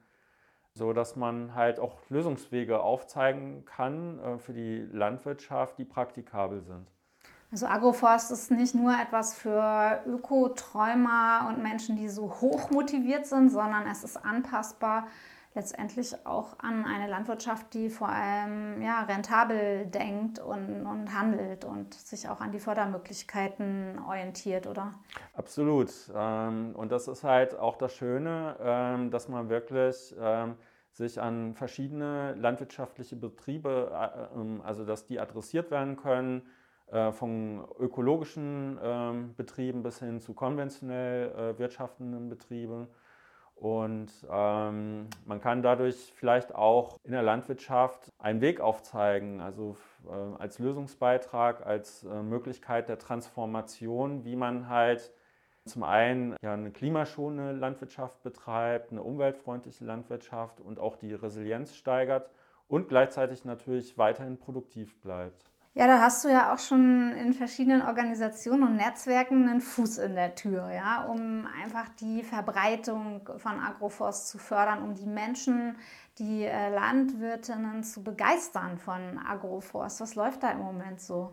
so 0.73 0.91
dass 0.91 1.15
man 1.15 1.55
halt 1.55 1.79
auch 1.79 1.97
Lösungswege 2.09 2.81
aufzeigen 2.81 3.63
kann 3.65 4.19
äh, 4.19 4.37
für 4.39 4.53
die 4.53 4.87
Landwirtschaft, 4.91 5.77
die 5.77 5.85
praktikabel 5.85 6.61
sind. 6.61 6.87
Also 7.51 7.65
Agroforst 7.65 8.31
ist 8.31 8.51
nicht 8.51 8.75
nur 8.75 8.93
etwas 8.93 9.33
für 9.33 10.03
Ökoträumer 10.05 11.47
und 11.49 11.63
Menschen, 11.63 11.95
die 11.95 12.07
so 12.07 12.29
hoch 12.41 12.69
motiviert 12.69 13.25
sind, 13.25 13.49
sondern 13.49 13.87
es 13.87 14.03
ist 14.03 14.17
anpassbar 14.17 15.07
letztendlich 15.55 16.15
auch 16.25 16.59
an 16.59 16.85
eine 16.85 17.07
Landwirtschaft, 17.07 17.73
die 17.73 17.89
vor 17.89 18.09
allem 18.09 18.81
ja, 18.81 19.03
rentabel 19.03 19.87
denkt 19.87 20.39
und, 20.39 20.85
und 20.85 21.13
handelt 21.13 21.65
und 21.65 21.93
sich 21.93 22.29
auch 22.29 22.39
an 22.39 22.51
die 22.51 22.59
Fördermöglichkeiten 22.59 23.99
orientiert, 24.07 24.67
oder? 24.67 24.93
Absolut. 25.33 25.91
Ähm, 26.15 26.75
und 26.75 26.91
das 26.91 27.07
ist 27.07 27.23
halt 27.23 27.57
auch 27.57 27.77
das 27.77 27.93
Schöne, 27.93 28.57
ähm, 28.61 29.11
dass 29.11 29.27
man 29.27 29.49
wirklich 29.49 30.15
ähm, 30.19 30.55
sich 30.91 31.19
an 31.19 31.55
verschiedene 31.55 32.35
landwirtschaftliche 32.35 33.15
Betriebe, 33.15 33.89
äh, 33.91 34.63
also 34.63 34.85
dass 34.85 35.07
die 35.07 35.19
adressiert 35.19 35.71
werden 35.71 35.97
können, 35.97 36.43
äh, 36.91 37.11
von 37.11 37.65
ökologischen 37.79 38.77
Betrieben 39.35 39.81
bis 39.81 39.99
hin 39.99 40.21
zu 40.21 40.33
konventionell 40.33 41.31
äh, 41.31 41.59
wirtschaftenden 41.59 42.29
Betrieben 42.29 42.87
und 43.59 44.09
ähm, 44.31 45.07
man 45.25 45.41
kann 45.41 45.61
dadurch 45.61 46.13
vielleicht 46.15 46.55
auch 46.55 46.97
in 47.03 47.11
der 47.11 47.23
Landwirtschaft 47.23 48.09
einen 48.17 48.39
Weg 48.39 48.61
aufzeigen, 48.61 49.41
also 49.41 49.75
äh, 50.07 50.41
als 50.41 50.59
Lösungsbeitrag, 50.59 51.65
als 51.65 52.05
äh, 52.05 52.23
Möglichkeit 52.23 52.87
der 52.87 52.97
Transformation, 52.97 54.23
wie 54.23 54.37
man 54.37 54.69
halt 54.69 55.11
zum 55.65 55.83
einen 55.83 56.37
ja, 56.41 56.53
eine 56.53 56.71
klimaschonende 56.71 57.51
Landwirtschaft 57.51 58.23
betreibt, 58.23 58.91
eine 58.91 59.03
umweltfreundliche 59.03 59.83
Landwirtschaft 59.83 60.61
und 60.61 60.79
auch 60.79 60.95
die 60.95 61.13
Resilienz 61.13 61.75
steigert 61.75 62.29
und 62.69 62.87
gleichzeitig 62.87 63.43
natürlich 63.43 63.97
weiterhin 63.97 64.37
produktiv 64.37 65.01
bleibt. 65.01 65.51
Ja, 65.79 65.87
da 65.87 66.01
hast 66.01 66.25
du 66.25 66.27
ja 66.27 66.53
auch 66.53 66.59
schon 66.59 67.13
in 67.13 67.31
verschiedenen 67.31 67.81
Organisationen 67.81 68.63
und 68.63 68.75
Netzwerken 68.75 69.47
einen 69.47 69.61
Fuß 69.61 69.99
in 69.99 70.13
der 70.13 70.35
Tür, 70.35 70.69
ja, 70.73 71.05
um 71.05 71.47
einfach 71.63 71.87
die 72.01 72.21
Verbreitung 72.21 73.21
von 73.37 73.61
Agroforst 73.61 74.27
zu 74.27 74.39
fördern, 74.39 74.83
um 74.83 74.93
die 74.93 75.05
Menschen, 75.05 75.77
die 76.17 76.43
äh, 76.43 76.69
Landwirtinnen 76.69 77.85
zu 77.85 78.03
begeistern 78.03 78.77
von 78.77 79.19
Agroforst. 79.19 80.01
Was 80.01 80.15
läuft 80.15 80.43
da 80.43 80.51
im 80.51 80.59
Moment 80.59 80.99
so? 80.99 81.31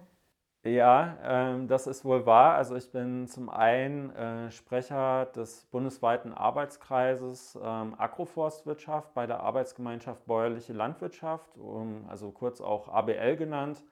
Ja, 0.65 1.17
ähm, 1.25 1.67
das 1.67 1.88
ist 1.88 2.05
wohl 2.05 2.25
wahr. 2.25 2.55
Also 2.55 2.76
ich 2.76 2.93
bin 2.93 3.26
zum 3.26 3.50
einen 3.50 4.15
äh, 4.15 4.53
Sprecher 4.53 5.26
des 5.26 5.65
bundesweiten 5.73 6.33
Arbeitskreises 6.33 7.59
ähm, 7.61 7.97
Agroforstwirtschaft 7.99 9.12
bei 9.12 9.26
der 9.26 9.41
Arbeitsgemeinschaft 9.41 10.25
Bäuerliche 10.25 10.73
Landwirtschaft, 10.73 11.59
um, 11.59 12.07
also 12.09 12.31
kurz 12.31 12.61
auch 12.61 12.87
ABL 12.87 13.35
genannt 13.35 13.83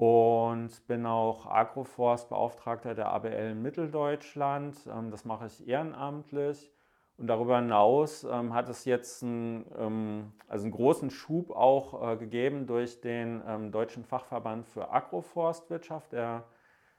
und 0.00 0.86
bin 0.86 1.04
auch 1.04 1.44
Agroforstbeauftragter 1.44 2.94
der 2.94 3.12
ABL 3.12 3.50
in 3.50 3.60
Mitteldeutschland. 3.60 4.74
Ähm, 4.90 5.10
das 5.10 5.26
mache 5.26 5.44
ich 5.44 5.68
ehrenamtlich. 5.68 6.72
Und 7.18 7.26
darüber 7.26 7.58
hinaus 7.58 8.24
ähm, 8.24 8.54
hat 8.54 8.70
es 8.70 8.86
jetzt 8.86 9.22
einen, 9.22 9.66
ähm, 9.76 10.32
also 10.48 10.64
einen 10.64 10.72
großen 10.72 11.10
Schub 11.10 11.50
auch 11.50 12.12
äh, 12.12 12.16
gegeben 12.16 12.66
durch 12.66 13.02
den 13.02 13.70
Deutschen 13.72 14.06
Fachverband 14.06 14.66
für 14.66 14.90
Agroforstwirtschaft, 14.90 16.12
der 16.12 16.44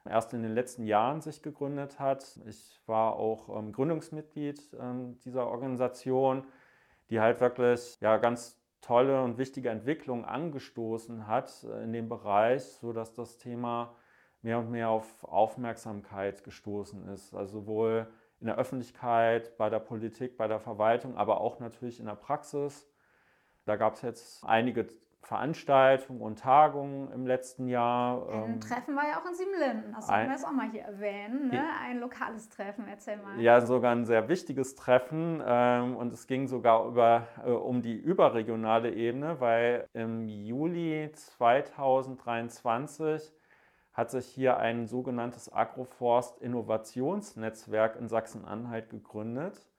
erst 0.05 0.35
in 0.35 0.43
den 0.43 0.53
letzten 0.53 0.85
Jahren 0.85 1.21
sich 1.21 1.41
gegründet 1.41 1.99
hat. 1.99 2.39
Ich 2.45 2.79
war 2.85 3.13
auch 3.15 3.47
Gründungsmitglied 3.71 4.77
dieser 5.25 5.47
Organisation, 5.47 6.43
die 7.09 7.19
halt 7.19 7.39
wirklich 7.39 7.97
ja, 7.99 8.17
ganz 8.17 8.60
tolle 8.81 9.23
und 9.23 9.37
wichtige 9.37 9.69
Entwicklung 9.69 10.25
angestoßen 10.25 11.27
hat 11.27 11.63
äh, 11.63 11.83
in 11.83 11.93
dem 11.93 12.09
Bereich, 12.09 12.63
sodass 12.63 13.13
das 13.13 13.37
Thema 13.37 13.95
mehr 14.41 14.59
und 14.59 14.71
mehr 14.71 14.89
auf 14.89 15.23
Aufmerksamkeit 15.23 16.43
gestoßen 16.43 17.07
ist. 17.09 17.33
Also 17.33 17.61
sowohl 17.61 18.07
in 18.39 18.47
der 18.47 18.57
Öffentlichkeit, 18.57 19.55
bei 19.57 19.69
der 19.69 19.79
Politik, 19.79 20.35
bei 20.35 20.47
der 20.47 20.59
Verwaltung, 20.59 21.15
aber 21.15 21.39
auch 21.41 21.59
natürlich 21.59 21.99
in 21.99 22.07
der 22.07 22.15
Praxis. 22.15 22.89
Da 23.65 23.75
gab 23.75 23.93
es 23.93 24.01
jetzt 24.01 24.43
einige 24.43 24.87
Veranstaltungen 25.21 26.21
und 26.21 26.39
Tagungen 26.39 27.11
im 27.11 27.27
letzten 27.27 27.67
Jahr. 27.67 28.27
Ein 28.29 28.53
ähm, 28.53 28.59
Treffen 28.59 28.95
war 28.95 29.07
ja 29.07 29.19
auch 29.19 29.25
in 29.25 29.35
Siebenlinden, 29.35 29.93
das 29.93 30.07
sollten 30.07 30.25
wir 30.25 30.31
jetzt 30.31 30.45
auch 30.45 30.51
mal 30.51 30.71
hier 30.71 30.81
erwähnen. 30.81 31.49
Ne? 31.49 31.63
Ein 31.81 31.99
lokales 31.99 32.49
Treffen, 32.49 32.87
erzähl 32.87 33.17
mal. 33.17 33.39
Ja, 33.39 33.61
sogar 33.61 33.91
ein 33.91 34.05
sehr 34.05 34.27
wichtiges 34.29 34.73
Treffen 34.75 35.43
ähm, 35.45 35.95
und 35.95 36.11
es 36.11 36.25
ging 36.27 36.47
sogar 36.47 36.87
über, 36.87 37.27
äh, 37.45 37.51
um 37.51 37.83
die 37.83 37.95
überregionale 37.95 38.91
Ebene, 38.93 39.39
weil 39.39 39.87
im 39.93 40.27
Juli 40.27 41.11
2023 41.13 43.31
hat 43.93 44.09
sich 44.09 44.25
hier 44.25 44.57
ein 44.57 44.87
sogenanntes 44.87 45.53
Agroforst-Innovationsnetzwerk 45.53 47.95
in 47.97 48.07
Sachsen-Anhalt 48.07 48.89
gegründet. 48.89 49.70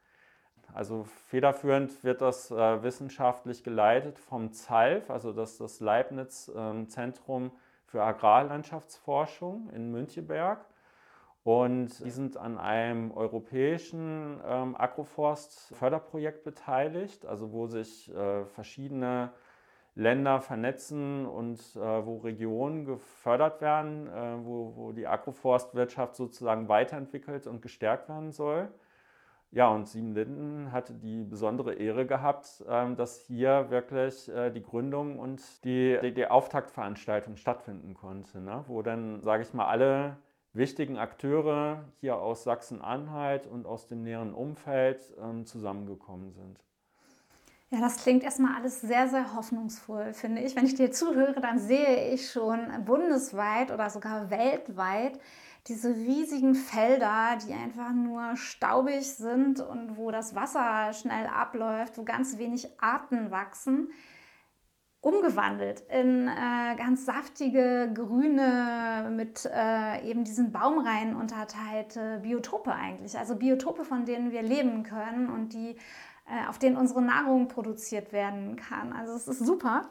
Also 0.75 1.05
federführend 1.05 2.03
wird 2.03 2.21
das 2.23 2.51
äh, 2.51 2.83
wissenschaftlich 2.83 3.63
geleitet 3.63 4.19
vom 4.19 4.53
ZALF, 4.53 5.11
also 5.11 5.33
das 5.33 5.59
das 5.59 5.81
Leibniz 5.81 6.51
ähm, 6.57 6.89
Zentrum 6.89 7.51
für 7.87 8.03
Agrarlandschaftsforschung 8.03 9.69
in 9.71 9.91
Müncheberg. 9.91 10.65
Und 11.45 12.05
die 12.05 12.11
sind 12.11 12.37
an 12.37 12.57
einem 12.57 13.11
europäischen 13.11 14.41
ähm, 14.47 14.77
Agroforst-Förderprojekt 14.77 16.45
beteiligt, 16.45 17.27
also 17.27 17.53
wo 17.53 17.67
sich 17.67 18.15
äh, 18.15 18.45
verschiedene 18.45 19.33
Länder 19.95 20.41
vernetzen 20.41 21.27
und 21.27 21.59
äh, 21.75 21.81
wo 21.81 22.19
Regionen 22.19 22.87
gefördert 22.87 23.61
werden, 23.61 24.07
äh, 24.07 24.45
wo, 24.45 24.73
wo 24.77 24.93
die 24.93 25.07
Agroforstwirtschaft 25.07 26.15
sozusagen 26.17 26.69
weiterentwickelt 26.69 27.47
und 27.47 27.61
gestärkt 27.61 28.09
werden 28.09 28.31
soll. 28.31 28.69
Ja, 29.55 29.69
und 29.69 29.87
Siebenlinden 29.87 30.73
hatte 30.73 30.95
die 30.95 31.25
besondere 31.25 31.75
Ehre 31.75 32.07
gehabt, 32.07 32.65
ähm, 32.67 32.97
dass 32.97 33.21
hier 33.21 33.67
wirklich 33.69 34.31
äh, 34.31 34.51
die 34.51 34.63
Gründung 34.63 35.19
und 35.19 35.43
die, 35.65 35.99
die, 36.03 36.15
die 36.15 36.27
Auftaktveranstaltung 36.27 37.37
stattfinden 37.37 37.93
konnte, 37.93 38.41
ne? 38.41 38.65
wo 38.67 38.81
dann, 38.81 39.21
sage 39.21 39.43
ich 39.43 39.53
mal, 39.53 39.67
alle 39.67 40.17
wichtigen 40.55 40.97
Akteure 40.97 41.85
hier 42.01 42.17
aus 42.17 42.45
Sachsen-Anhalt 42.45 43.47
und 43.47 43.67
aus 43.67 43.89
dem 43.89 44.03
näheren 44.03 44.33
Umfeld 44.33 45.03
ähm, 45.23 45.45
zusammengekommen 45.45 46.33
sind. 46.33 46.59
Ja, 47.69 47.81
das 47.81 48.03
klingt 48.03 48.23
erstmal 48.23 48.57
alles 48.57 48.81
sehr, 48.81 49.09
sehr 49.09 49.35
hoffnungsvoll, 49.35 50.15
finde 50.15 50.43
ich. 50.43 50.57
Wenn 50.57 50.65
ich 50.65 50.75
dir 50.75 50.91
zuhöre, 50.93 51.41
dann 51.43 51.59
sehe 51.59 52.13
ich 52.13 52.31
schon 52.31 52.59
bundesweit 52.87 53.71
oder 53.71 53.91
sogar 53.91 54.31
weltweit 54.31 55.19
diese 55.69 55.95
riesigen 55.95 56.55
Felder, 56.55 57.39
die 57.47 57.53
einfach 57.53 57.93
nur 57.93 58.37
staubig 58.37 59.07
sind 59.07 59.61
und 59.61 59.97
wo 59.97 60.11
das 60.11 60.35
Wasser 60.35 60.93
schnell 60.93 61.27
abläuft, 61.27 61.99
wo 61.99 62.03
ganz 62.03 62.39
wenig 62.39 62.69
Arten 62.81 63.31
wachsen, 63.31 63.93
umgewandelt 65.01 65.81
in 65.89 66.29
äh, 66.29 66.77
ganz 66.77 67.05
saftige, 67.05 67.91
grüne, 67.93 69.11
mit 69.15 69.49
äh, 69.53 70.09
eben 70.09 70.25
diesen 70.25 70.53
Baumreihen 70.53 71.17
unterteilte 71.17 72.21
Biotope 72.23 72.73
eigentlich. 72.73 73.19
Also 73.19 73.37
Biotope, 73.37 73.85
von 73.85 74.05
denen 74.05 74.31
wir 74.31 74.43
leben 74.43 74.85
können 74.85 75.29
und 75.29 75.53
die, 75.55 75.77
äh, 76.27 76.49
auf 76.49 76.59
denen 76.59 76.77
unsere 76.77 77.03
Nahrung 77.03 77.49
produziert 77.49 78.13
werden 78.13 78.57
kann. 78.57 78.93
Also 78.93 79.15
es 79.15 79.27
ist 79.27 79.45
super. 79.45 79.91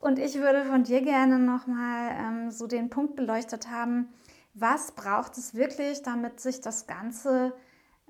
Und 0.00 0.18
ich 0.18 0.36
würde 0.36 0.64
von 0.64 0.84
dir 0.84 1.02
gerne 1.02 1.38
nochmal 1.38 2.10
ähm, 2.18 2.50
so 2.50 2.66
den 2.66 2.88
Punkt 2.88 3.16
beleuchtet 3.16 3.70
haben, 3.70 4.08
was 4.54 4.92
braucht 4.92 5.36
es 5.38 5.54
wirklich, 5.54 6.02
damit 6.02 6.40
sich 6.40 6.60
das 6.60 6.86
Ganze 6.86 7.52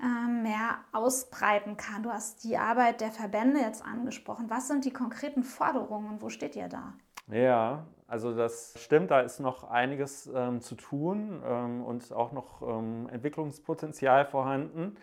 ähm, 0.03 0.43
mehr 0.43 0.79
ausbreiten 0.93 1.77
kann. 1.77 2.03
Du 2.03 2.11
hast 2.11 2.45
die 2.45 2.57
Arbeit 2.57 3.01
der 3.01 3.11
Verbände 3.11 3.61
jetzt 3.61 3.85
angesprochen. 3.85 4.49
Was 4.49 4.69
sind 4.69 4.85
die 4.85 4.93
konkreten 4.93 5.43
Forderungen 5.43 6.09
und 6.09 6.23
wo 6.23 6.31
steht 6.31 6.57
ihr 6.57 6.69
da? 6.69 6.95
Ja, 7.29 7.87
also 8.07 8.35
das 8.35 8.75
stimmt, 8.79 9.11
da 9.11 9.21
ist 9.21 9.41
noch 9.41 9.65
einiges 9.65 10.29
ähm, 10.35 10.61
zu 10.61 10.75
tun 10.75 11.43
ähm, 11.45 11.85
und 11.85 12.13
auch 12.13 12.33
noch 12.33 12.63
ähm, 12.63 13.09
Entwicklungspotenzial 13.11 14.25
vorhanden. 14.25 14.97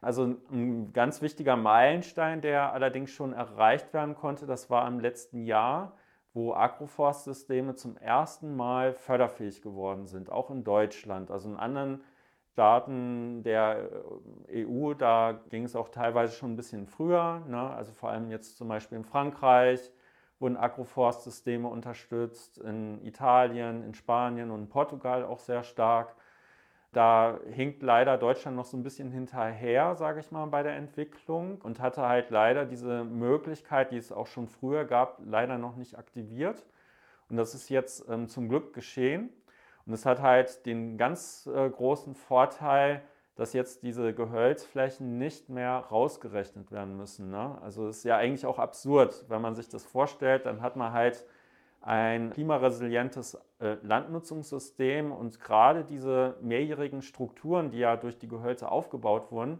Also 0.00 0.36
ein 0.50 0.92
ganz 0.92 1.22
wichtiger 1.22 1.56
Meilenstein, 1.56 2.40
der 2.40 2.72
allerdings 2.72 3.10
schon 3.10 3.32
erreicht 3.32 3.92
werden 3.92 4.14
konnte, 4.14 4.46
das 4.46 4.70
war 4.70 4.86
im 4.88 4.98
letzten 4.98 5.44
Jahr 5.44 5.97
wo 6.38 6.54
Agroforstsysteme 6.54 7.74
zum 7.74 7.96
ersten 7.96 8.54
Mal 8.54 8.94
förderfähig 8.94 9.60
geworden 9.60 10.06
sind, 10.06 10.30
auch 10.30 10.50
in 10.50 10.62
Deutschland. 10.62 11.32
Also 11.32 11.48
in 11.48 11.56
anderen 11.56 12.00
Staaten 12.52 13.42
der 13.42 13.90
äh, 14.48 14.64
EU, 14.64 14.94
da 14.94 15.40
ging 15.50 15.64
es 15.64 15.74
auch 15.74 15.88
teilweise 15.88 16.34
schon 16.34 16.52
ein 16.52 16.56
bisschen 16.56 16.86
früher. 16.86 17.42
Ne? 17.48 17.58
Also 17.58 17.92
vor 17.92 18.10
allem 18.10 18.30
jetzt 18.30 18.56
zum 18.56 18.68
Beispiel 18.68 18.98
in 18.98 19.04
Frankreich 19.04 19.90
wurden 20.38 20.56
Agroforstsysteme 20.56 21.66
unterstützt, 21.66 22.58
in 22.58 23.04
Italien, 23.04 23.82
in 23.82 23.94
Spanien 23.94 24.52
und 24.52 24.60
in 24.60 24.68
Portugal 24.68 25.24
auch 25.24 25.40
sehr 25.40 25.64
stark. 25.64 26.14
Da 26.92 27.38
hinkt 27.50 27.82
leider 27.82 28.16
Deutschland 28.16 28.56
noch 28.56 28.64
so 28.64 28.76
ein 28.76 28.82
bisschen 28.82 29.10
hinterher, 29.10 29.94
sage 29.94 30.20
ich 30.20 30.30
mal, 30.30 30.46
bei 30.46 30.62
der 30.62 30.76
Entwicklung 30.76 31.60
und 31.62 31.80
hatte 31.80 32.02
halt 32.02 32.30
leider 32.30 32.64
diese 32.64 33.04
Möglichkeit, 33.04 33.90
die 33.92 33.98
es 33.98 34.10
auch 34.10 34.26
schon 34.26 34.48
früher 34.48 34.84
gab, 34.84 35.20
leider 35.24 35.58
noch 35.58 35.76
nicht 35.76 35.98
aktiviert. 35.98 36.64
Und 37.28 37.36
das 37.36 37.54
ist 37.54 37.68
jetzt 37.68 38.08
ähm, 38.08 38.28
zum 38.28 38.48
Glück 38.48 38.72
geschehen. 38.72 39.28
Und 39.84 39.92
es 39.92 40.06
hat 40.06 40.20
halt 40.20 40.64
den 40.64 40.96
ganz 40.96 41.46
äh, 41.46 41.68
großen 41.68 42.14
Vorteil, 42.14 43.02
dass 43.36 43.52
jetzt 43.52 43.82
diese 43.82 44.12
Gehölzflächen 44.14 45.16
nicht 45.16 45.48
mehr 45.48 45.78
rausgerechnet 45.90 46.72
werden 46.72 46.96
müssen. 46.96 47.30
Ne? 47.30 47.56
Also 47.62 47.86
es 47.86 47.98
ist 47.98 48.04
ja 48.04 48.16
eigentlich 48.16 48.44
auch 48.46 48.58
absurd, 48.58 49.26
wenn 49.28 49.40
man 49.40 49.54
sich 49.54 49.68
das 49.68 49.84
vorstellt, 49.84 50.44
dann 50.46 50.60
hat 50.60 50.76
man 50.76 50.92
halt 50.92 51.24
ein 51.80 52.30
klimaresilientes 52.30 53.38
Landnutzungssystem 53.60 55.10
und 55.10 55.40
gerade 55.40 55.84
diese 55.84 56.36
mehrjährigen 56.40 57.02
Strukturen, 57.02 57.70
die 57.70 57.78
ja 57.78 57.96
durch 57.96 58.18
die 58.18 58.28
Gehölze 58.28 58.70
aufgebaut 58.70 59.32
wurden 59.32 59.58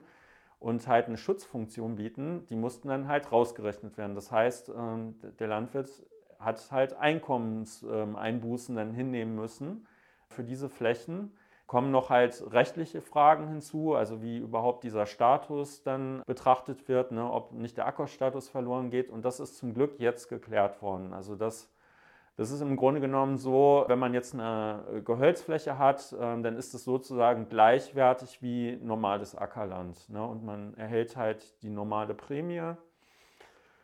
und 0.60 0.86
halt 0.86 1.06
eine 1.06 1.16
Schutzfunktion 1.16 1.96
bieten, 1.96 2.46
die 2.46 2.56
mussten 2.56 2.88
dann 2.88 3.08
halt 3.08 3.30
rausgerechnet 3.32 3.96
werden. 3.96 4.14
Das 4.14 4.30
heißt, 4.30 4.70
ähm, 4.70 5.16
der 5.38 5.48
Landwirt 5.48 5.90
hat 6.38 6.70
halt 6.70 6.94
Einkommenseinbußen 6.94 8.76
dann 8.76 8.92
hinnehmen 8.92 9.34
müssen 9.34 9.86
für 10.28 10.44
diese 10.44 10.68
Flächen. 10.68 11.36
Kommen 11.66 11.90
noch 11.90 12.08
halt 12.08 12.42
rechtliche 12.52 13.02
Fragen 13.02 13.48
hinzu, 13.48 13.94
also 13.94 14.22
wie 14.22 14.38
überhaupt 14.38 14.84
dieser 14.84 15.04
Status 15.04 15.82
dann 15.82 16.22
betrachtet 16.26 16.88
wird, 16.88 17.12
ne, 17.12 17.30
ob 17.30 17.52
nicht 17.52 17.76
der 17.76 17.86
Ackerstatus 17.86 18.48
verloren 18.48 18.90
geht. 18.90 19.10
Und 19.10 19.24
das 19.24 19.38
ist 19.38 19.58
zum 19.58 19.74
Glück 19.74 19.98
jetzt 19.98 20.28
geklärt 20.28 20.80
worden. 20.80 21.12
Also 21.12 21.36
das 21.36 21.70
das 22.38 22.52
ist 22.52 22.60
im 22.60 22.76
Grunde 22.76 23.00
genommen 23.00 23.36
so, 23.36 23.84
wenn 23.88 23.98
man 23.98 24.14
jetzt 24.14 24.32
eine 24.32 25.02
Gehölzfläche 25.04 25.76
hat, 25.76 26.14
ähm, 26.20 26.44
dann 26.44 26.54
ist 26.54 26.72
es 26.72 26.84
sozusagen 26.84 27.48
gleichwertig 27.48 28.40
wie 28.40 28.78
normales 28.80 29.34
Ackerland. 29.34 30.08
Ne? 30.08 30.24
Und 30.24 30.44
man 30.44 30.72
erhält 30.74 31.16
halt 31.16 31.60
die 31.62 31.68
normale 31.68 32.14
Prämie. 32.14 32.74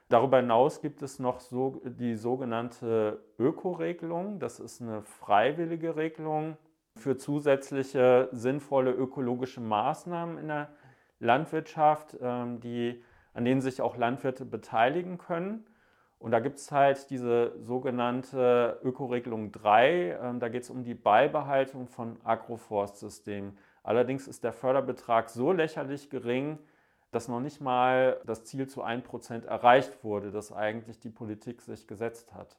Darüber 0.09 0.37
hinaus 0.37 0.81
gibt 0.81 1.03
es 1.03 1.19
noch 1.19 1.41
so, 1.41 1.83
die 1.85 2.15
sogenannte 2.15 3.25
Ökoregelung. 3.41 4.39
Das 4.39 4.61
ist 4.61 4.81
eine 4.81 5.03
freiwillige 5.03 5.97
Regelung 5.97 6.57
für 6.95 7.17
zusätzliche 7.17 8.29
sinnvolle 8.31 8.93
ökologische 8.93 9.63
Maßnahmen 9.63 10.39
in 10.39 10.47
der 10.47 10.69
Landwirtschaft, 11.19 12.17
ähm, 12.23 12.61
die, 12.61 13.03
an 13.33 13.45
denen 13.45 13.61
sich 13.61 13.83
auch 13.83 13.97
Landwirte 13.97 14.45
beteiligen 14.45 15.19
können. 15.19 15.67
Und 16.25 16.31
da 16.31 16.41
gibt 16.41 16.57
es 16.57 16.73
halt 16.73 17.11
diese 17.11 17.53
sogenannte 17.61 18.81
Ökoregelung 18.83 19.53
3. 19.53 20.19
Ähm, 20.23 20.41
da 20.41 20.49
geht 20.49 20.63
es 20.63 20.71
um 20.71 20.83
die 20.83 20.95
Beibehaltung 20.95 21.87
von 21.87 22.17
Agroforstsystemen. 22.25 23.59
Allerdings 23.83 24.27
ist 24.27 24.43
der 24.43 24.55
Förderbetrag 24.55 25.29
so 25.29 25.53
lächerlich 25.53 26.09
gering, 26.09 26.59
dass 27.11 27.29
noch 27.29 27.41
nicht 27.41 27.61
mal 27.61 28.23
das 28.25 28.43
Ziel 28.45 28.67
zu 28.67 28.83
1% 28.83 29.45
erreicht 29.45 30.03
wurde, 30.03 30.31
das 30.31 30.51
eigentlich 30.51 30.99
die 30.99 31.11
Politik 31.11 31.61
sich 31.61 31.87
gesetzt 31.87 32.33
hat. 32.33 32.57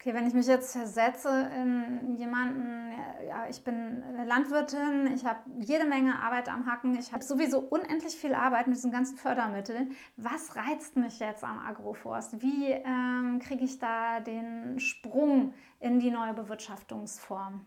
Okay, 0.00 0.14
wenn 0.14 0.26
ich 0.26 0.32
mich 0.32 0.46
jetzt 0.46 0.72
versetze 0.72 1.50
in 1.54 2.16
jemanden, 2.16 2.90
ja, 3.28 3.46
ich 3.50 3.62
bin 3.62 4.02
Landwirtin, 4.24 5.12
ich 5.14 5.26
habe 5.26 5.40
jede 5.58 5.84
Menge 5.84 6.18
Arbeit 6.22 6.48
am 6.48 6.64
Hacken, 6.64 6.98
ich 6.98 7.12
habe 7.12 7.22
sowieso 7.22 7.58
unendlich 7.58 8.16
viel 8.16 8.32
Arbeit 8.32 8.66
mit 8.66 8.76
diesen 8.76 8.92
ganzen 8.92 9.18
Fördermitteln. 9.18 9.94
Was 10.16 10.56
reizt 10.56 10.96
mich 10.96 11.18
jetzt 11.18 11.44
am 11.44 11.58
Agroforst? 11.58 12.40
Wie 12.40 12.70
ähm, 12.70 13.40
kriege 13.44 13.62
ich 13.62 13.78
da 13.78 14.20
den 14.20 14.80
Sprung 14.80 15.52
in 15.80 16.00
die 16.00 16.10
neue 16.10 16.32
Bewirtschaftungsform? 16.32 17.66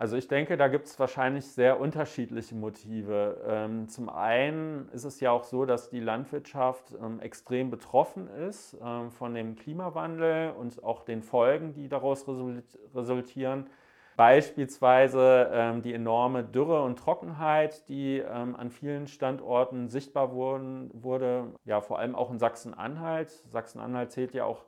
Also 0.00 0.16
ich 0.16 0.28
denke, 0.28 0.56
da 0.56 0.68
gibt 0.68 0.86
es 0.86 1.00
wahrscheinlich 1.00 1.44
sehr 1.46 1.80
unterschiedliche 1.80 2.54
Motive. 2.54 3.42
Ähm, 3.44 3.88
zum 3.88 4.08
einen 4.08 4.88
ist 4.92 5.02
es 5.02 5.18
ja 5.18 5.32
auch 5.32 5.42
so, 5.42 5.64
dass 5.64 5.90
die 5.90 5.98
Landwirtschaft 5.98 6.94
ähm, 7.02 7.18
extrem 7.18 7.68
betroffen 7.68 8.28
ist 8.28 8.76
ähm, 8.80 9.10
von 9.10 9.34
dem 9.34 9.56
Klimawandel 9.56 10.52
und 10.52 10.84
auch 10.84 11.02
den 11.02 11.22
Folgen, 11.24 11.74
die 11.74 11.88
daraus 11.88 12.26
resultieren. 12.94 13.66
Beispielsweise 14.16 15.80
die 15.84 15.94
enorme 15.94 16.42
Dürre 16.42 16.82
und 16.82 16.98
Trockenheit, 16.98 17.88
die 17.88 18.20
an 18.24 18.68
vielen 18.72 19.06
Standorten 19.06 19.88
sichtbar 19.90 20.32
wurden, 20.32 20.90
wurde, 20.92 21.52
ja 21.64 21.80
vor 21.80 22.00
allem 22.00 22.16
auch 22.16 22.32
in 22.32 22.40
Sachsen-Anhalt. 22.40 23.30
Sachsen-Anhalt 23.30 24.10
zählt 24.10 24.34
ja 24.34 24.44
auch 24.44 24.64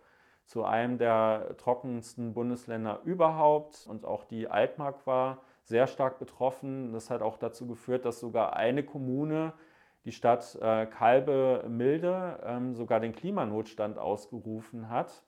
zu 0.50 0.64
einem 0.64 0.98
der 0.98 1.54
trockensten 1.58 2.34
Bundesländer 2.34 3.02
überhaupt 3.04 3.86
und 3.88 4.04
auch 4.04 4.24
die 4.24 4.48
Altmark 4.48 5.06
war 5.06 5.42
sehr 5.62 5.86
stark 5.86 6.18
betroffen. 6.18 6.92
Das 6.92 7.08
hat 7.08 7.22
auch 7.22 7.38
dazu 7.38 7.68
geführt, 7.68 8.04
dass 8.04 8.18
sogar 8.18 8.56
eine 8.56 8.82
Kommune, 8.82 9.52
die 10.04 10.10
Stadt 10.10 10.58
äh, 10.60 10.86
Kalbe-Milde, 10.86 12.40
ähm, 12.44 12.74
sogar 12.74 12.98
den 12.98 13.12
Klimanotstand 13.12 13.96
ausgerufen 13.96 14.88
hat. 14.88 15.22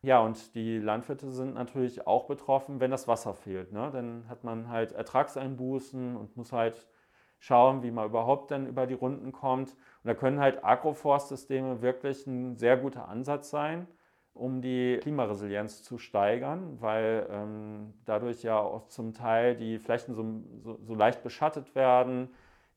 Ja, 0.00 0.20
und 0.20 0.54
die 0.54 0.78
Landwirte 0.78 1.30
sind 1.30 1.52
natürlich 1.52 2.06
auch 2.06 2.24
betroffen, 2.24 2.80
wenn 2.80 2.90
das 2.90 3.06
Wasser 3.06 3.34
fehlt. 3.34 3.72
Ne? 3.72 3.90
Dann 3.92 4.26
hat 4.26 4.42
man 4.42 4.70
halt 4.70 4.92
Ertragseinbußen 4.92 6.16
und 6.16 6.34
muss 6.38 6.52
halt 6.52 6.88
schauen, 7.40 7.82
wie 7.82 7.90
man 7.90 8.06
überhaupt 8.06 8.50
dann 8.52 8.66
über 8.66 8.86
die 8.86 8.94
Runden 8.94 9.32
kommt. 9.32 9.72
Und 9.72 10.04
da 10.04 10.14
können 10.14 10.40
halt 10.40 10.64
Agroforstsysteme 10.64 11.82
wirklich 11.82 12.26
ein 12.26 12.56
sehr 12.56 12.78
guter 12.78 13.06
Ansatz 13.06 13.50
sein 13.50 13.86
um 14.36 14.60
die 14.62 14.98
Klimaresilienz 15.02 15.82
zu 15.82 15.98
steigern, 15.98 16.78
weil 16.80 17.26
ähm, 17.30 17.94
dadurch 18.04 18.42
ja 18.42 18.58
auch 18.58 18.88
zum 18.88 19.14
Teil 19.14 19.56
die 19.56 19.78
Flächen 19.78 20.14
so, 20.14 20.24
so, 20.62 20.78
so 20.82 20.94
leicht 20.94 21.22
beschattet 21.22 21.74
werden, 21.74 22.28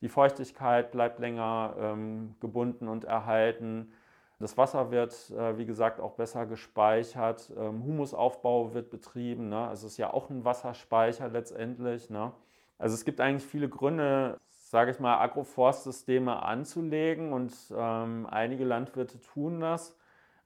die 0.02 0.10
Feuchtigkeit 0.10 0.91
bleibt 0.91 1.19
länger 1.19 1.76
ähm, 1.80 2.36
gebunden 2.39 2.88
und 2.88 3.04
erhalten, 3.04 3.91
das 4.39 4.58
Wasser 4.58 4.89
wird, 4.89 5.32
äh, 5.32 5.58
wie 5.58 5.65
gesagt, 5.65 6.00
auch 6.00 6.13
besser 6.13 6.45
gespeichert, 6.45 7.52
ähm, 7.58 7.84
Humusaufbau 7.84 8.74
wird 8.74 8.89
betrieben, 8.89 9.50
ne? 9.50 9.67
also 9.67 9.86
es 9.86 9.93
ist 9.93 9.98
ja 9.98 10.13
auch 10.13 10.30
ein 10.30 10.45
Wasserspeicher 10.45 11.28
letztendlich. 11.28 12.10
Ne? 12.10 12.32
Also 12.78 12.95
es 12.95 13.04
gibt 13.04 13.19
eigentlich 13.19 13.43
viele 13.43 13.67
Gründe, 13.67 14.39
sage 14.48 14.91
ich 14.91 15.00
mal, 15.00 15.17
Agroforstsysteme 15.17 16.41
anzulegen 16.41 17.34
und 17.34 17.54
ähm, 17.76 18.28
einige 18.32 18.63
Landwirte 18.63 19.19
tun 19.19 19.60
das. 19.60 19.98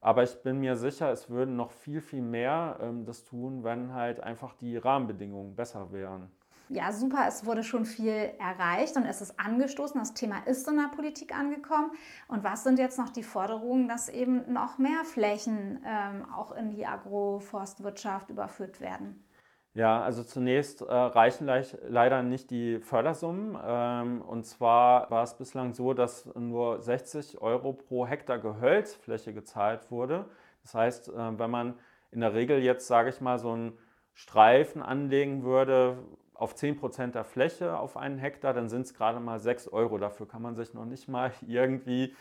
Aber 0.03 0.21
ich 0.21 0.43
bin 0.43 0.59
mir 0.59 0.75
sicher, 0.75 1.13
es 1.13 1.29
würden 1.29 1.55
noch 1.55 1.71
viel, 1.71 2.01
viel 2.01 2.21
mehr 2.21 2.77
ähm, 2.81 3.05
das 3.05 3.23
tun, 3.23 3.63
wenn 3.63 3.93
halt 3.93 4.19
einfach 4.19 4.53
die 4.53 4.75
Rahmenbedingungen 4.75 5.55
besser 5.55 5.93
wären. 5.93 6.29
Ja, 6.67 6.91
super. 6.91 7.23
Es 7.25 7.45
wurde 7.45 7.63
schon 7.63 7.85
viel 7.85 8.31
erreicht 8.37 8.97
und 8.97 9.05
es 9.05 9.21
ist 9.21 9.39
angestoßen. 9.39 9.97
Das 9.97 10.13
Thema 10.13 10.39
ist 10.45 10.67
in 10.67 10.75
der 10.75 10.93
Politik 10.93 11.33
angekommen. 11.33 11.91
Und 12.27 12.43
was 12.43 12.65
sind 12.65 12.79
jetzt 12.79 12.99
noch 12.99 13.09
die 13.09 13.23
Forderungen, 13.23 13.87
dass 13.87 14.09
eben 14.09 14.51
noch 14.51 14.77
mehr 14.77 15.05
Flächen 15.05 15.81
ähm, 15.85 16.25
auch 16.35 16.51
in 16.51 16.71
die 16.71 16.85
Agroforstwirtschaft 16.85 18.29
überführt 18.29 18.81
werden? 18.81 19.23
Ja, 19.75 20.03
also 20.03 20.23
zunächst 20.23 20.81
äh, 20.81 20.85
reichen 20.85 21.47
le 21.47 21.65
leider 21.87 22.21
nicht 22.21 22.51
die 22.51 22.79
Fördersummen. 22.79 23.57
Ähm, 23.65 24.21
und 24.21 24.45
zwar 24.45 25.09
war 25.09 25.23
es 25.23 25.35
bislang 25.35 25.73
so, 25.73 25.93
dass 25.95 26.27
nur 26.35 26.79
60 26.81 27.41
Euro 27.41 27.73
pro 27.73 28.05
Hektar 28.05 28.37
Gehölzfläche 28.37 29.33
gezahlt 29.33 29.89
wurde. 29.89 30.25
Das 30.61 30.75
heißt, 30.75 31.09
äh, 31.09 31.39
wenn 31.39 31.49
man 31.49 31.73
in 32.11 32.21
der 32.21 32.35
Regel 32.35 32.61
jetzt, 32.61 32.85
sage 32.87 33.09
ich 33.09 33.19
mal, 33.19 33.39
so 33.39 33.51
einen 33.51 33.73
Streifen 34.13 34.83
anlegen 34.83 35.43
würde 35.43 35.97
auf 36.35 36.53
10 36.53 36.75
Prozent 36.75 37.15
der 37.15 37.23
Fläche 37.23 37.77
auf 37.77 37.97
einen 37.97 38.19
Hektar, 38.19 38.53
dann 38.53 38.69
sind 38.69 38.83
es 38.83 38.93
gerade 38.93 39.19
mal 39.19 39.39
6 39.39 39.69
Euro. 39.69 39.97
Dafür 39.97 40.27
kann 40.27 40.43
man 40.43 40.55
sich 40.55 40.75
noch 40.75 40.85
nicht 40.85 41.07
mal 41.07 41.31
irgendwie 41.47 42.15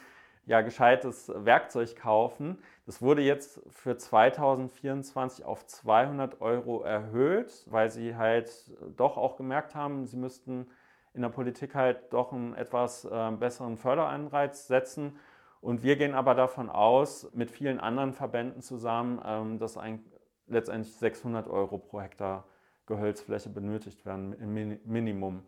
ja, 0.46 0.60
gescheites 0.60 1.30
Werkzeug 1.34 1.96
kaufen. 1.96 2.58
Das 2.86 3.00
wurde 3.00 3.22
jetzt 3.22 3.60
für 3.70 3.96
2024 3.96 5.44
auf 5.44 5.66
200 5.66 6.40
Euro 6.40 6.82
erhöht, 6.82 7.64
weil 7.70 7.90
sie 7.90 8.16
halt 8.16 8.50
doch 8.96 9.16
auch 9.16 9.36
gemerkt 9.36 9.74
haben, 9.74 10.06
sie 10.06 10.16
müssten 10.16 10.66
in 11.14 11.22
der 11.22 11.28
Politik 11.28 11.74
halt 11.74 12.12
doch 12.12 12.32
einen 12.32 12.54
etwas 12.54 13.04
äh, 13.04 13.30
besseren 13.32 13.76
Förderanreiz 13.76 14.66
setzen. 14.66 15.18
Und 15.60 15.84
wir 15.84 15.96
gehen 15.96 16.14
aber 16.14 16.34
davon 16.34 16.68
aus, 16.70 17.30
mit 17.34 17.50
vielen 17.50 17.78
anderen 17.78 18.12
Verbänden 18.12 18.62
zusammen, 18.62 19.20
ähm, 19.24 19.58
dass 19.58 19.76
ein, 19.76 20.04
letztendlich 20.48 20.94
600 20.96 21.46
Euro 21.48 21.78
pro 21.78 22.00
Hektar 22.00 22.44
Gehölzfläche 22.86 23.48
benötigt 23.48 24.04
werden 24.04 24.32
im 24.32 24.80
Minimum. 24.84 25.44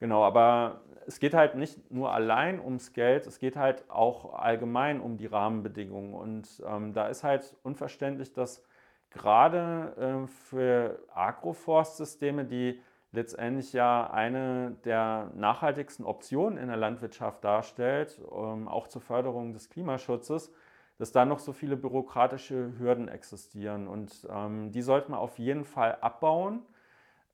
Genau, 0.00 0.24
aber 0.24 0.80
es 1.06 1.20
geht 1.20 1.34
halt 1.34 1.54
nicht 1.56 1.90
nur 1.90 2.12
allein 2.12 2.58
ums 2.60 2.92
Geld, 2.92 3.26
es 3.26 3.38
geht 3.38 3.56
halt 3.56 3.88
auch 3.90 4.34
allgemein 4.34 5.00
um 5.00 5.18
die 5.18 5.26
Rahmenbedingungen. 5.26 6.14
Und 6.14 6.62
ähm, 6.66 6.92
da 6.94 7.08
ist 7.08 7.22
halt 7.24 7.56
unverständlich, 7.62 8.32
dass 8.32 8.64
gerade 9.10 10.24
äh, 10.24 10.26
für 10.26 11.00
Agroforstsysteme 11.14 12.44
die 12.44 12.80
letztendlich 13.12 13.72
ja 13.72 14.08
eine 14.10 14.76
der 14.84 15.30
nachhaltigsten 15.34 16.04
Optionen 16.06 16.58
in 16.58 16.68
der 16.68 16.76
Landwirtschaft 16.76 17.44
darstellt, 17.44 18.20
ähm, 18.32 18.68
auch 18.68 18.86
zur 18.88 19.02
Förderung 19.02 19.52
des 19.52 19.68
Klimaschutzes, 19.68 20.52
dass 20.98 21.12
da 21.12 21.24
noch 21.24 21.40
so 21.40 21.52
viele 21.52 21.76
bürokratische 21.76 22.72
Hürden 22.78 23.08
existieren. 23.08 23.88
Und 23.88 24.26
ähm, 24.30 24.70
die 24.72 24.82
sollte 24.82 25.10
man 25.10 25.20
auf 25.20 25.38
jeden 25.38 25.64
Fall 25.64 25.96
abbauen, 26.00 26.62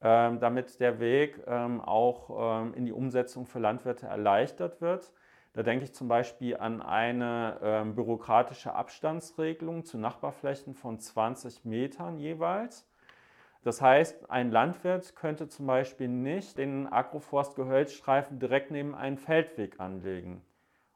damit 0.00 0.78
der 0.80 1.00
Weg 1.00 1.42
ähm, 1.46 1.80
auch 1.80 2.62
ähm, 2.62 2.74
in 2.74 2.84
die 2.84 2.92
Umsetzung 2.92 3.46
für 3.46 3.58
Landwirte 3.58 4.06
erleichtert 4.06 4.80
wird. 4.80 5.12
Da 5.54 5.62
denke 5.62 5.84
ich 5.84 5.94
zum 5.94 6.06
Beispiel 6.06 6.58
an 6.58 6.82
eine 6.82 7.58
ähm, 7.62 7.94
bürokratische 7.94 8.74
Abstandsregelung 8.74 9.86
zu 9.86 9.96
Nachbarflächen 9.96 10.74
von 10.74 11.00
20 11.00 11.64
Metern 11.64 12.18
jeweils. 12.18 12.86
Das 13.62 13.80
heißt, 13.80 14.30
ein 14.30 14.50
Landwirt 14.50 15.16
könnte 15.16 15.48
zum 15.48 15.66
Beispiel 15.66 16.08
nicht 16.08 16.58
den 16.58 16.86
Agroforst-Gehölzstreifen 16.86 18.38
direkt 18.38 18.70
neben 18.70 18.94
einen 18.94 19.16
Feldweg 19.16 19.80
anlegen. 19.80 20.42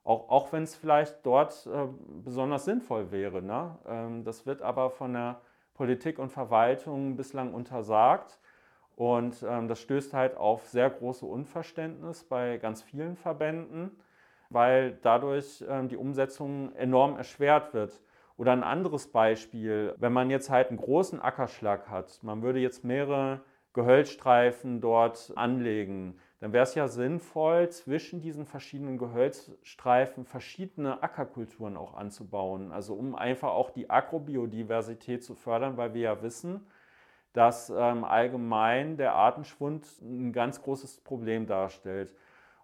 Auch, 0.04 0.28
auch 0.28 0.52
wenn 0.52 0.62
es 0.62 0.76
vielleicht 0.76 1.24
dort 1.24 1.66
äh, 1.66 1.88
besonders 2.22 2.66
sinnvoll 2.66 3.10
wäre. 3.10 3.42
Ne? 3.42 3.78
Ähm, 3.88 4.24
das 4.24 4.46
wird 4.46 4.60
aber 4.62 4.90
von 4.90 5.14
der 5.14 5.40
Politik 5.74 6.18
und 6.18 6.30
Verwaltung 6.30 7.16
bislang 7.16 7.54
untersagt. 7.54 8.38
Und 9.00 9.42
ähm, 9.48 9.66
das 9.66 9.80
stößt 9.80 10.12
halt 10.12 10.36
auf 10.36 10.68
sehr 10.68 10.90
große 10.90 11.24
Unverständnis 11.24 12.22
bei 12.22 12.58
ganz 12.58 12.82
vielen 12.82 13.16
Verbänden, 13.16 13.92
weil 14.50 14.98
dadurch 15.00 15.64
ähm, 15.66 15.88
die 15.88 15.96
Umsetzung 15.96 16.76
enorm 16.76 17.16
erschwert 17.16 17.72
wird. 17.72 17.98
Oder 18.36 18.52
ein 18.52 18.62
anderes 18.62 19.10
Beispiel, 19.10 19.94
wenn 19.96 20.12
man 20.12 20.28
jetzt 20.28 20.50
halt 20.50 20.68
einen 20.68 20.76
großen 20.76 21.18
Ackerschlag 21.18 21.88
hat, 21.88 22.22
man 22.22 22.42
würde 22.42 22.58
jetzt 22.58 22.84
mehrere 22.84 23.40
Gehölzstreifen 23.72 24.82
dort 24.82 25.32
anlegen, 25.34 26.18
dann 26.40 26.52
wäre 26.52 26.64
es 26.64 26.74
ja 26.74 26.86
sinnvoll, 26.86 27.70
zwischen 27.70 28.20
diesen 28.20 28.44
verschiedenen 28.44 28.98
Gehölzstreifen 28.98 30.26
verschiedene 30.26 31.02
Ackerkulturen 31.02 31.78
auch 31.78 31.94
anzubauen. 31.94 32.70
Also 32.70 32.92
um 32.92 33.14
einfach 33.14 33.52
auch 33.52 33.70
die 33.70 33.88
Agrobiodiversität 33.88 35.24
zu 35.24 35.34
fördern, 35.34 35.78
weil 35.78 35.94
wir 35.94 36.02
ja 36.02 36.22
wissen, 36.22 36.66
dass 37.32 37.70
ähm, 37.70 38.04
allgemein 38.04 38.96
der 38.96 39.14
Artenschwund 39.14 39.86
ein 40.02 40.32
ganz 40.32 40.62
großes 40.62 40.98
Problem 40.98 41.46
darstellt. 41.46 42.14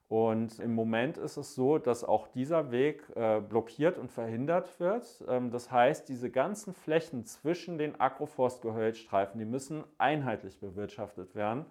Und 0.08 0.60
im 0.60 0.74
Moment 0.74 1.18
ist 1.18 1.36
es 1.36 1.56
so, 1.56 1.78
dass 1.78 2.04
auch 2.04 2.28
dieser 2.28 2.70
Weg 2.70 3.02
äh, 3.16 3.40
blockiert 3.40 3.98
und 3.98 4.12
verhindert 4.12 4.78
wird. 4.78 5.24
Ähm, 5.28 5.50
das 5.50 5.72
heißt, 5.72 6.08
diese 6.08 6.30
ganzen 6.30 6.74
Flächen 6.74 7.24
zwischen 7.24 7.76
den 7.76 8.00
Agroforstgehölzstreifen, 8.00 9.38
die 9.40 9.44
müssen 9.44 9.82
einheitlich 9.98 10.60
bewirtschaftet 10.60 11.34
werden. 11.34 11.66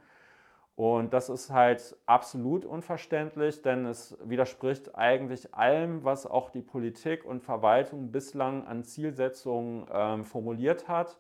Und 0.76 1.14
das 1.14 1.30
ist 1.30 1.50
halt 1.52 1.96
absolut 2.06 2.66
unverständlich, 2.66 3.62
denn 3.62 3.86
es 3.86 4.18
widerspricht 4.22 4.96
eigentlich 4.96 5.54
allem, 5.54 6.04
was 6.04 6.26
auch 6.26 6.50
die 6.50 6.62
Politik 6.62 7.24
und 7.24 7.42
Verwaltung 7.42 8.12
bislang 8.12 8.68
an 8.68 8.84
Zielsetzungen 8.84 9.88
ähm, 9.90 10.26
formuliert 10.26 10.90
hat. 10.90 11.18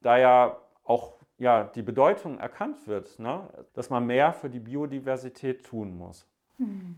Da 0.00 0.16
ja 0.16 0.56
auch 0.84 1.20
ja, 1.38 1.64
die 1.64 1.82
Bedeutung 1.82 2.38
erkannt 2.38 2.86
wird, 2.86 3.18
ne? 3.18 3.48
dass 3.72 3.88
man 3.90 4.06
mehr 4.06 4.32
für 4.32 4.50
die 4.50 4.60
Biodiversität 4.60 5.64
tun 5.64 5.96
muss. 5.96 6.26
Hm. 6.58 6.96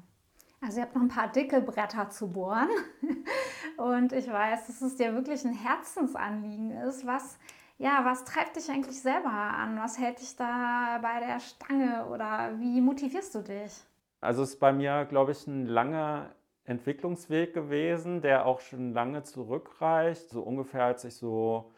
Also 0.61 0.79
ihr 0.79 0.85
habt 0.85 0.95
noch 0.95 1.03
ein 1.03 1.09
paar 1.09 1.31
dicke 1.31 1.61
Bretter 1.61 2.11
zu 2.11 2.31
bohren. 2.31 2.68
Und 3.77 4.12
ich 4.12 4.29
weiß, 4.29 4.66
dass 4.66 4.81
es 4.83 4.97
dir 4.97 5.14
wirklich 5.14 5.45
ein 5.45 5.55
Herzensanliegen 5.55 6.71
ist. 6.71 7.07
Was, 7.07 7.38
ja, 7.79 8.05
was 8.05 8.25
treibt 8.25 8.57
dich 8.57 8.71
eigentlich 8.71 9.01
selber 9.01 9.31
an? 9.31 9.79
Was 9.79 9.99
hält 9.99 10.21
dich 10.21 10.37
da 10.37 10.99
bei 11.03 11.21
der 11.21 11.40
Stange 11.40 12.07
oder 12.07 12.59
wie 12.59 12.81
motivierst 12.81 13.35
du 13.35 13.42
dich? 13.42 13.73
Also 14.21 14.42
es 14.42 14.51
ist 14.51 14.61
bei 14.61 14.73
mir, 14.73 15.05
glaube 15.05 15.33
ich, 15.33 15.47
ein 15.49 15.66
langer 15.66 16.31
Entwicklungsweg 16.64 17.55
gewesen, 17.55 18.23
der 18.23 18.47
auch 18.47 18.61
schon 18.61 18.92
lange 18.92 19.25
zurückreicht. 19.25 20.31
So 20.31 20.42
ungefähr, 20.42 20.85
als 20.85 21.05
ich 21.05 21.16
so 21.16 21.71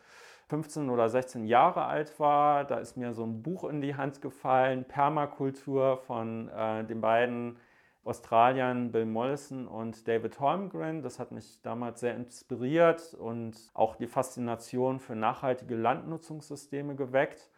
15 0.48 0.90
oder 0.90 1.08
16 1.08 1.46
Jahre 1.46 1.84
alt 1.84 2.18
war, 2.20 2.64
da 2.64 2.78
ist 2.78 2.96
mir 2.96 3.14
so 3.14 3.24
ein 3.24 3.42
Buch 3.42 3.64
in 3.64 3.80
die 3.80 3.94
Hand 3.94 4.20
gefallen, 4.20 4.84
Permakultur 4.84 5.98
von 5.98 6.48
äh, 6.48 6.84
den 6.84 7.00
beiden 7.00 7.56
Australiern 8.04 8.92
Bill 8.92 9.06
Mollison 9.06 9.66
und 9.66 10.06
David 10.06 10.38
Holmgren. 10.38 11.02
Das 11.02 11.18
hat 11.18 11.32
mich 11.32 11.62
damals 11.62 12.00
sehr 12.00 12.14
inspiriert 12.14 13.14
und 13.14 13.56
auch 13.72 13.96
die 13.96 14.06
Faszination 14.06 15.00
für 15.00 15.16
nachhaltige 15.16 15.74
Landnutzungssysteme 15.74 16.94
geweckt. 16.94 17.50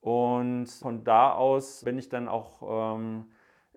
Und 0.00 0.66
von 0.66 1.04
da 1.04 1.32
aus 1.32 1.84
bin 1.84 1.98
ich 1.98 2.08
dann 2.08 2.28
auch 2.28 2.96
ähm, 2.96 3.26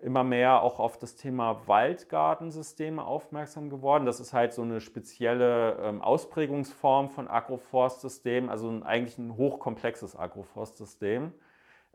immer 0.02 0.24
mehr 0.24 0.62
auch 0.62 0.78
auf 0.78 0.98
das 0.98 1.16
Thema 1.16 1.66
Waldgartensysteme 1.66 3.04
aufmerksam 3.04 3.70
geworden. 3.70 4.06
Das 4.06 4.20
ist 4.20 4.32
halt 4.32 4.52
so 4.52 4.62
eine 4.62 4.80
spezielle 4.80 5.76
ähm, 5.82 6.02
Ausprägungsform 6.02 7.10
von 7.10 7.28
Agroforstsystem, 7.28 8.48
also 8.48 8.68
ein, 8.68 8.82
eigentlich 8.82 9.18
ein 9.18 9.36
hochkomplexes 9.36 10.16
Agroforstsystem, 10.16 11.32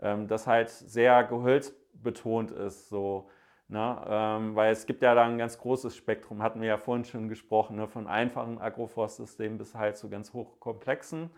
ähm, 0.01 0.27
das 0.27 0.47
halt 0.47 0.69
sehr 0.69 1.23
gehölzbetont 1.23 2.51
ist. 2.51 2.89
So 2.89 3.27
Ne? 3.67 3.99
Ähm, 4.07 4.55
weil 4.55 4.71
es 4.71 4.85
gibt 4.85 5.01
ja 5.01 5.15
da 5.15 5.25
ein 5.25 5.39
ganz 5.39 5.57
großes 5.57 5.95
Spektrum, 5.95 6.43
hatten 6.43 6.61
wir 6.61 6.67
ja 6.67 6.77
vorhin 6.77 7.03
schon 7.03 7.29
gesprochen, 7.29 7.77
ne? 7.77 7.87
von 7.87 8.05
einfachen 8.07 8.59
Agroforstsystemen 8.59 9.57
bis 9.57 9.73
halt 9.73 9.97
zu 9.97 10.09
ganz 10.09 10.33
hochkomplexen. 10.33 11.31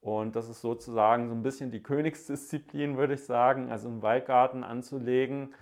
Und 0.00 0.34
das 0.34 0.48
ist 0.48 0.62
sozusagen 0.62 1.28
so 1.28 1.34
ein 1.34 1.42
bisschen 1.42 1.70
die 1.70 1.82
Königsdisziplin, 1.82 2.96
würde 2.96 3.14
ich 3.14 3.24
sagen, 3.24 3.70
also 3.70 3.88
einen 3.88 4.02
Waldgarten 4.02 4.64
anzulegen. 4.64 5.54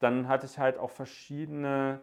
Dann 0.00 0.28
hatte 0.28 0.46
ich 0.46 0.58
halt 0.58 0.78
auch 0.78 0.90
verschiedene 0.90 2.02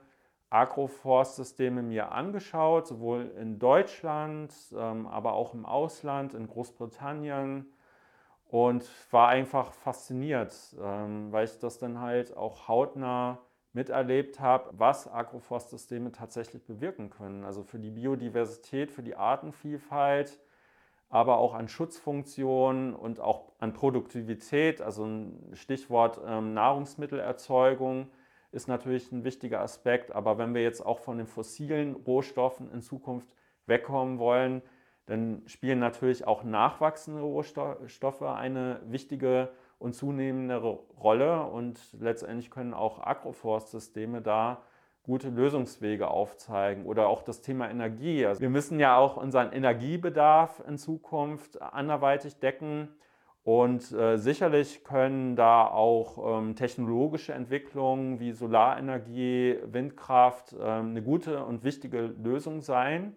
Agroforstsysteme 0.50 1.82
mir 1.82 2.12
angeschaut, 2.14 2.88
sowohl 2.88 3.34
in 3.38 3.60
Deutschland, 3.60 4.54
ähm, 4.76 5.08
aber 5.08 5.34
auch 5.34 5.54
im 5.54 5.66
Ausland, 5.66 6.34
in 6.34 6.48
Großbritannien 6.48 7.66
und 8.50 8.90
war 9.12 9.28
einfach 9.30 9.74
fasziniert, 9.74 10.76
ähm, 10.82 11.32
weil 11.32 11.46
ich 11.46 11.60
das 11.60 11.80
dann 11.80 12.00
halt 12.00 12.36
auch 12.38 12.68
hautnah 12.68 13.40
miterlebt 13.74 14.40
habe, 14.40 14.70
was 14.74 15.12
Agroforstsysteme 15.12 16.12
tatsächlich 16.12 16.66
bewirken 16.66 17.10
können. 17.10 17.44
Also 17.44 17.64
für 17.64 17.80
die 17.80 17.92
Biodiversität, 17.92 18.92
für 18.92 19.04
die 19.04 19.16
Artenvielfalt, 19.16 20.40
aber 21.10 21.38
auch 21.38 21.54
an 21.54 21.68
Schutzfunktionen 21.68 22.94
und 22.94 23.20
auch 23.20 23.52
an 23.60 23.74
Produktivität. 23.74 24.82
Also 24.82 25.06
ein 25.06 25.52
Stichwort 25.54 26.20
ähm, 26.26 26.54
Nahrungsmittelerzeugung 26.54 28.08
ist 28.52 28.68
natürlich 28.68 29.12
ein 29.12 29.24
wichtiger 29.24 29.62
Aspekt. 29.62 30.14
Aber 30.14 30.38
wenn 30.38 30.54
wir 30.54 30.64
jetzt 30.64 30.86
auch 30.86 31.00
von 31.00 31.18
den 31.18 31.28
fossilen 31.28 31.96
Rohstoffen 31.96 32.72
in 32.72 32.82
Zukunft 32.82 33.34
wegkommen 33.66 34.20
wollen, 34.20 34.62
dann 35.06 35.44
spielen 35.46 35.80
natürlich 35.80 36.28
auch 36.28 36.44
nachwachsende 36.44 37.22
Rohstoffe 37.22 38.22
eine 38.22 38.82
wichtige 38.86 39.50
und 39.80 39.94
zunehmendere 39.94 40.80
Rolle 41.02 41.44
und 41.44 41.80
letztendlich 42.00 42.52
können 42.52 42.74
auch 42.74 43.00
Agroforstsysteme 43.00 44.22
da 44.22 44.62
gute 45.08 45.30
Lösungswege 45.30 46.10
aufzeigen 46.10 46.86
oder 46.86 47.08
auch 47.08 47.24
das 47.24 47.42
Thema 47.42 47.70
Energie. 47.70 48.26
Also 48.26 48.42
wir 48.42 48.50
müssen 48.50 48.78
ja 48.78 48.98
auch 48.98 49.16
unseren 49.16 49.54
Energiebedarf 49.54 50.62
in 50.68 50.78
Zukunft 50.78 51.62
anderweitig 51.62 52.40
decken 52.40 52.90
und 53.44 53.94
äh, 53.94 54.18
sicherlich 54.18 54.84
können 54.84 55.38
da 55.38 55.66
auch 55.66 56.40
ähm, 56.40 56.58
technologische 56.58 57.34
Entwicklungen 57.34 58.20
wie 58.20 58.34
Solarenergie, 58.34 59.58
Windkraft 59.64 60.52
äh, 60.52 60.62
eine 60.62 61.02
gute 61.02 61.46
und 61.46 61.64
wichtige 61.64 62.14
Lösung 62.22 62.60
sein. 62.60 63.16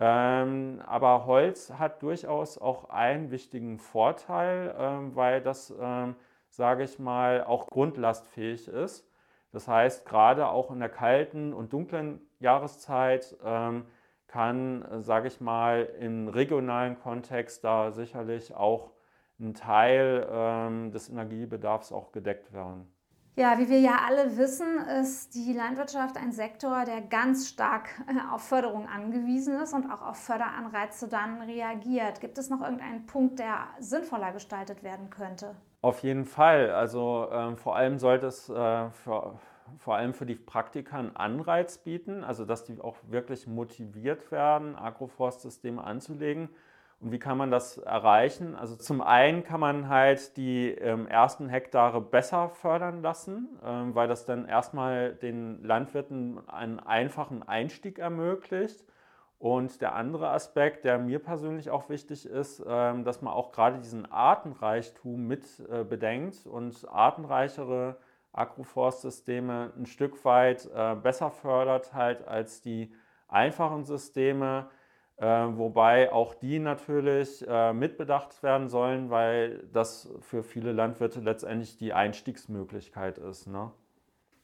Ähm, 0.00 0.82
aber 0.84 1.26
Holz 1.26 1.72
hat 1.78 2.02
durchaus 2.02 2.58
auch 2.58 2.90
einen 2.90 3.30
wichtigen 3.30 3.78
Vorteil, 3.78 4.74
ähm, 4.76 5.14
weil 5.14 5.40
das, 5.40 5.72
ähm, 5.80 6.16
sage 6.48 6.82
ich 6.82 6.98
mal, 6.98 7.44
auch 7.44 7.68
grundlastfähig 7.68 8.66
ist. 8.66 9.09
Das 9.52 9.66
heißt, 9.66 10.06
gerade 10.06 10.48
auch 10.48 10.70
in 10.70 10.78
der 10.78 10.88
kalten 10.88 11.52
und 11.52 11.72
dunklen 11.72 12.20
Jahreszeit 12.38 13.36
ähm, 13.44 13.84
kann, 14.28 15.02
sage 15.02 15.26
ich 15.28 15.40
mal, 15.40 15.88
im 15.98 16.28
regionalen 16.28 16.98
Kontext 16.98 17.64
da 17.64 17.90
sicherlich 17.90 18.54
auch 18.54 18.92
ein 19.40 19.54
Teil 19.54 20.28
ähm, 20.30 20.92
des 20.92 21.08
Energiebedarfs 21.08 21.92
auch 21.92 22.12
gedeckt 22.12 22.52
werden. 22.52 22.92
Ja, 23.36 23.58
wie 23.58 23.68
wir 23.68 23.80
ja 23.80 24.00
alle 24.06 24.36
wissen, 24.36 24.78
ist 25.00 25.34
die 25.34 25.52
Landwirtschaft 25.52 26.16
ein 26.16 26.32
Sektor, 26.32 26.84
der 26.84 27.00
ganz 27.00 27.48
stark 27.48 27.88
äh, 28.06 28.34
auf 28.34 28.42
Förderung 28.42 28.86
angewiesen 28.86 29.54
ist 29.60 29.72
und 29.72 29.90
auch 29.90 30.02
auf 30.02 30.18
Förderanreize 30.18 31.08
dann 31.08 31.40
reagiert. 31.42 32.20
Gibt 32.20 32.38
es 32.38 32.50
noch 32.50 32.60
irgendeinen 32.60 33.06
Punkt, 33.06 33.38
der 33.38 33.68
sinnvoller 33.78 34.32
gestaltet 34.32 34.82
werden 34.82 35.10
könnte? 35.10 35.56
Auf 35.82 36.02
jeden 36.02 36.24
Fall. 36.26 36.70
Also 36.70 37.28
äh, 37.30 37.56
vor 37.56 37.76
allem 37.76 37.98
sollte 37.98 38.26
es 38.26 38.48
äh, 38.50 38.90
für, 38.90 39.38
vor 39.78 39.96
allem 39.96 40.12
für 40.14 40.26
die 40.26 40.34
Praktiker 40.34 40.98
einen 40.98 41.16
Anreiz 41.16 41.78
bieten, 41.78 42.22
also 42.24 42.44
dass 42.44 42.64
die 42.64 42.80
auch 42.80 42.96
wirklich 43.08 43.46
motiviert 43.46 44.30
werden, 44.30 44.76
Agroforstsysteme 44.76 45.82
anzulegen 45.82 46.50
Und 47.00 47.12
wie 47.12 47.20
kann 47.20 47.38
man 47.38 47.50
das 47.52 47.78
erreichen? 47.78 48.56
Also 48.56 48.76
zum 48.76 49.02
einen 49.02 49.44
kann 49.44 49.60
man 49.60 49.88
halt 49.90 50.36
die 50.38 50.70
ähm, 50.70 51.08
ersten 51.08 51.50
Hektare 51.50 52.00
besser 52.02 52.50
fördern 52.50 53.02
lassen, 53.02 53.48
ähm, 53.64 53.94
weil 53.96 54.08
das 54.08 54.26
dann 54.26 54.46
erstmal 54.46 55.14
den 55.16 55.62
Landwirten 55.64 56.48
einen 56.48 56.80
einfachen 56.80 57.42
Einstieg 57.44 57.98
ermöglicht. 58.00 58.84
Und 59.40 59.80
der 59.80 59.94
andere 59.94 60.28
Aspekt, 60.28 60.84
der 60.84 60.98
mir 60.98 61.18
persönlich 61.18 61.70
auch 61.70 61.88
wichtig 61.88 62.26
ist, 62.26 62.62
ähm, 62.68 63.04
dass 63.04 63.22
man 63.22 63.32
auch 63.32 63.52
gerade 63.52 63.78
diesen 63.78 64.04
Artenreichtum 64.12 65.26
mit 65.26 65.46
äh, 65.70 65.82
bedenkt 65.82 66.46
und 66.46 66.86
artenreichere 66.86 67.96
Agroforstsysteme 68.32 69.72
ein 69.78 69.86
Stück 69.86 70.26
weit 70.26 70.68
äh, 70.74 70.94
besser 70.94 71.30
fördert 71.30 71.94
halt 71.94 72.28
als 72.28 72.60
die 72.60 72.92
einfachen 73.28 73.84
Systeme 73.84 74.68
äh, 75.16 75.24
wobei 75.24 76.12
auch 76.12 76.34
die 76.34 76.58
natürlich 76.58 77.46
mitbedacht 77.74 78.42
werden 78.42 78.68
sollen, 78.68 79.10
weil 79.10 79.66
das 79.72 80.08
für 80.20 80.42
viele 80.42 80.72
Landwirte 80.72 81.20
letztendlich 81.20 81.76
die 81.76 81.92
Einstiegsmöglichkeit 81.92 83.18
ist. 83.18 83.46
Ne? 83.46 83.70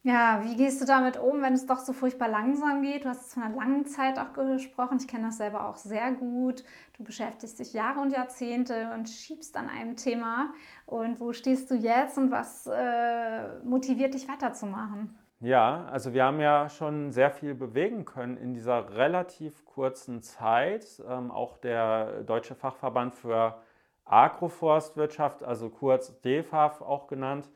Ja, 0.06 0.40
wie 0.44 0.54
gehst 0.54 0.80
du 0.80 0.84
damit 0.84 1.16
um, 1.16 1.42
wenn 1.42 1.54
es 1.54 1.66
doch 1.66 1.80
so 1.80 1.92
furchtbar 1.92 2.28
langsam 2.28 2.80
geht? 2.80 3.04
Du 3.04 3.08
hast 3.08 3.34
von 3.34 3.42
einer 3.42 3.56
langen 3.56 3.86
Zeit 3.86 4.20
auch 4.20 4.32
gesprochen. 4.34 4.98
Ich 5.00 5.08
kenne 5.08 5.26
das 5.26 5.38
selber 5.38 5.68
auch 5.68 5.74
sehr 5.74 6.12
gut. 6.12 6.62
Du 6.96 7.02
beschäftigst 7.02 7.58
dich 7.58 7.72
Jahre 7.72 7.98
und 7.98 8.12
Jahrzehnte 8.12 8.92
und 8.94 9.08
schiebst 9.08 9.56
an 9.56 9.68
einem 9.68 9.96
Thema. 9.96 10.52
Und 10.86 11.18
wo 11.18 11.32
stehst 11.32 11.72
du 11.72 11.74
jetzt 11.74 12.18
und 12.18 12.30
was 12.30 12.68
äh, 12.68 13.58
motiviert 13.64 14.14
dich 14.14 14.28
weiterzumachen? 14.28 15.18
Ja, 15.40 15.86
also 15.86 16.14
wir 16.14 16.22
haben 16.22 16.38
ja 16.38 16.68
schon 16.68 17.10
sehr 17.10 17.32
viel 17.32 17.56
bewegen 17.56 18.04
können 18.04 18.36
in 18.36 18.54
dieser 18.54 18.94
relativ 18.94 19.64
kurzen 19.64 20.22
Zeit. 20.22 21.02
Ähm, 21.10 21.32
auch 21.32 21.58
der 21.58 22.22
Deutsche 22.22 22.54
Fachverband 22.54 23.16
für 23.16 23.60
Agroforstwirtschaft, 24.04 25.42
also 25.42 25.68
kurz 25.68 26.20
DFAF 26.20 26.80
auch 26.80 27.08
genannt, 27.08 27.50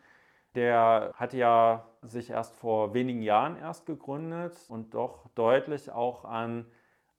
der 0.56 1.12
hat 1.14 1.32
ja 1.32 1.84
sich 2.02 2.30
erst 2.30 2.54
vor 2.54 2.94
wenigen 2.94 3.22
Jahren 3.22 3.56
erst 3.56 3.86
gegründet 3.86 4.56
und 4.68 4.94
doch 4.94 5.28
deutlich 5.34 5.90
auch 5.90 6.24
an 6.24 6.66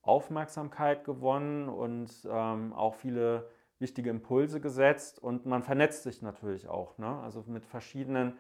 Aufmerksamkeit 0.01 1.03
gewonnen 1.03 1.69
und 1.69 2.09
ähm, 2.29 2.73
auch 2.73 2.95
viele 2.95 3.49
wichtige 3.77 4.09
Impulse 4.09 4.59
gesetzt. 4.59 5.19
Und 5.19 5.45
man 5.45 5.63
vernetzt 5.63 6.03
sich 6.03 6.21
natürlich 6.21 6.67
auch, 6.67 6.97
ne? 6.97 7.19
also 7.23 7.43
mit 7.47 7.65
verschiedenen 7.65 8.37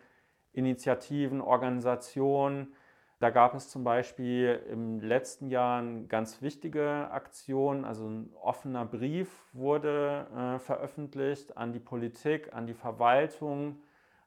Initiativen, 0.53 1.41
Organisationen. 1.41 2.73
Da 3.19 3.29
gab 3.29 3.53
es 3.53 3.69
zum 3.69 3.83
Beispiel 3.83 4.63
im 4.71 4.99
letzten 4.99 5.47
Jahr 5.47 5.79
eine 5.79 6.07
ganz 6.07 6.41
wichtige 6.41 7.11
Aktion, 7.11 7.85
also 7.85 8.07
ein 8.07 8.33
offener 8.41 8.83
Brief 8.83 9.29
wurde 9.53 10.25
äh, 10.35 10.59
veröffentlicht 10.59 11.55
an 11.55 11.71
die 11.71 11.79
Politik, 11.79 12.51
an 12.53 12.65
die 12.65 12.73
Verwaltung, 12.73 13.77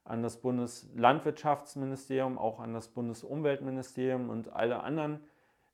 an 0.05 0.23
das 0.23 0.37
Bundeslandwirtschaftsministerium, 0.37 2.37
auch 2.37 2.59
an 2.59 2.73
das 2.73 2.89
Bundesumweltministerium 2.89 4.29
und 4.29 4.53
alle 4.53 4.83
anderen 4.83 5.21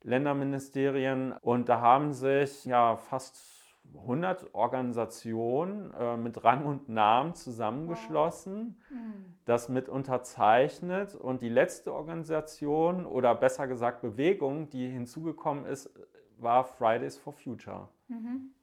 Länderministerien. 0.02 1.34
Und 1.42 1.70
da 1.70 1.82
haben 1.82 2.14
sich 2.14 2.66
ja 2.66 2.96
fast 2.96 3.62
100 3.94 4.54
Organisationen 4.54 5.94
äh, 5.94 6.16
mit 6.16 6.44
Rang 6.44 6.66
und 6.66 6.88
Namen 6.88 7.36
zusammengeschlossen, 7.36 8.78
wow. 8.90 8.98
Mhm. 8.98 9.36
das 9.46 9.70
mit 9.70 9.90
unterzeichnet. 9.90 11.14
Und 11.14 11.42
die 11.42 11.50
letzte 11.50 11.94
Organisation 11.94 13.06
oder 13.06 13.36
besser 13.36 13.68
gesagt 13.68 14.02
Bewegung, 14.02 14.70
die 14.70 14.88
hinzugekommen 14.88 15.66
ist, 15.66 15.92
war 16.38 16.64
Fridays 16.64 17.18
for 17.18 17.34
Future. 17.34 17.90
Mhm. 18.08 18.54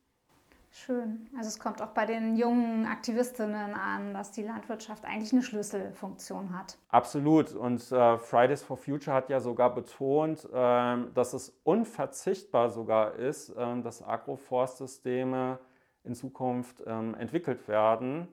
Schön. 0.71 1.29
Also 1.37 1.49
es 1.49 1.59
kommt 1.59 1.81
auch 1.81 1.89
bei 1.89 2.05
den 2.05 2.37
jungen 2.37 2.87
Aktivistinnen 2.87 3.75
an, 3.75 4.13
dass 4.13 4.33
die 4.33 4.43
Landwirtschaft 4.43 5.05
eigentlich 5.05 5.33
eine 5.33 5.43
Schlüsselfunktion 5.43 6.57
hat. 6.57 6.79
Absolut. 6.91 7.55
Und 7.55 7.91
äh, 7.91 8.19
Fridays 8.19 8.63
for 8.63 8.77
Future 8.77 9.17
hat 9.17 9.31
ja 9.31 9.41
sogar 9.41 9.75
betont, 9.75 10.45
äh, 10.45 10.97
dass 11.15 11.33
es 11.33 11.59
unverzichtbar 11.65 12.71
sogar 12.71 13.15
ist, 13.15 13.51
äh, 13.51 13.81
dass 13.81 14.07
Agroforstsysteme 14.07 15.59
in 16.05 16.15
Zukunft 16.15 16.83
ähm, 16.87 17.15
entwickelt 17.15 17.67
werden, 17.69 18.29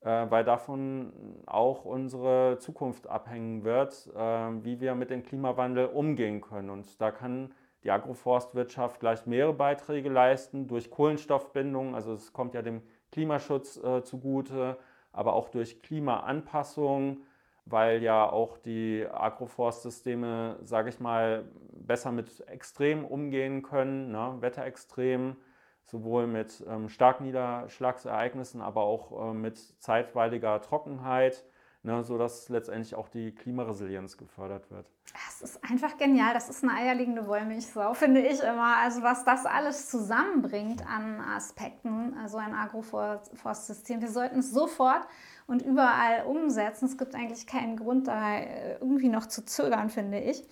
äh, 0.00 0.26
weil 0.28 0.44
davon 0.44 1.12
auch 1.46 1.84
unsere 1.84 2.58
Zukunft 2.58 3.06
abhängen 3.06 3.64
wird, 3.64 4.08
äh, 4.14 4.18
wie 4.64 4.80
wir 4.80 4.94
mit 4.94 5.10
dem 5.10 5.22
Klimawandel 5.22 5.86
umgehen 5.86 6.40
können. 6.40 6.70
Und 6.70 7.00
da 7.00 7.10
kann 7.10 7.52
die 7.84 7.90
Agroforstwirtschaft 7.90 9.00
gleich 9.00 9.26
mehrere 9.26 9.54
Beiträge 9.54 10.08
leisten 10.08 10.68
durch 10.68 10.90
Kohlenstoffbindung, 10.90 11.94
also 11.94 12.12
es 12.12 12.32
kommt 12.32 12.54
ja 12.54 12.62
dem 12.62 12.82
Klimaschutz 13.10 13.76
äh, 13.82 14.02
zugute, 14.02 14.78
aber 15.12 15.34
auch 15.34 15.48
durch 15.48 15.82
Klimaanpassung, 15.82 17.18
weil 17.64 18.02
ja 18.02 18.28
auch 18.28 18.58
die 18.58 19.06
Agroforstsysteme, 19.10 20.58
sage 20.62 20.88
ich 20.88 21.00
mal, 21.00 21.44
besser 21.72 22.12
mit 22.12 22.46
Extremen 22.48 23.04
umgehen 23.04 23.62
können, 23.62 24.10
ne? 24.10 24.36
Wetterextremen, 24.40 25.36
sowohl 25.84 26.26
mit 26.26 26.64
ähm, 26.68 26.88
Starkniederschlagsereignissen, 26.88 28.60
aber 28.60 28.82
auch 28.82 29.30
äh, 29.30 29.34
mit 29.34 29.58
zeitweiliger 29.58 30.60
Trockenheit 30.60 31.44
ne, 31.82 32.04
sodass 32.04 32.48
letztendlich 32.48 32.94
auch 32.94 33.08
die 33.08 33.34
Klimaresilienz 33.34 34.16
gefördert 34.16 34.70
wird. 34.70 34.86
Das 35.12 35.42
ist 35.42 35.64
einfach 35.64 35.96
genial. 35.98 36.32
Das 36.34 36.48
ist 36.48 36.62
eine 36.62 36.74
eierlegende 36.74 37.26
Wollmilchsau, 37.26 37.94
finde 37.94 38.20
ich 38.20 38.40
immer. 38.40 38.76
Also 38.78 39.02
was 39.02 39.24
das 39.24 39.46
alles 39.46 39.90
zusammenbringt 39.90 40.86
an 40.86 41.20
Aspekten, 41.20 42.14
also 42.14 42.38
ein 42.38 42.54
Agroforstsystem. 42.54 44.00
Wir 44.00 44.10
sollten 44.10 44.38
es 44.38 44.50
sofort 44.52 45.06
und 45.46 45.62
überall 45.62 46.24
umsetzen. 46.24 46.86
Es 46.86 46.96
gibt 46.96 47.14
eigentlich 47.14 47.46
keinen 47.46 47.76
Grund, 47.76 48.06
da 48.06 48.40
irgendwie 48.80 49.08
noch 49.08 49.26
zu 49.26 49.44
zögern, 49.44 49.90
finde 49.90 50.20
ich. 50.20 50.44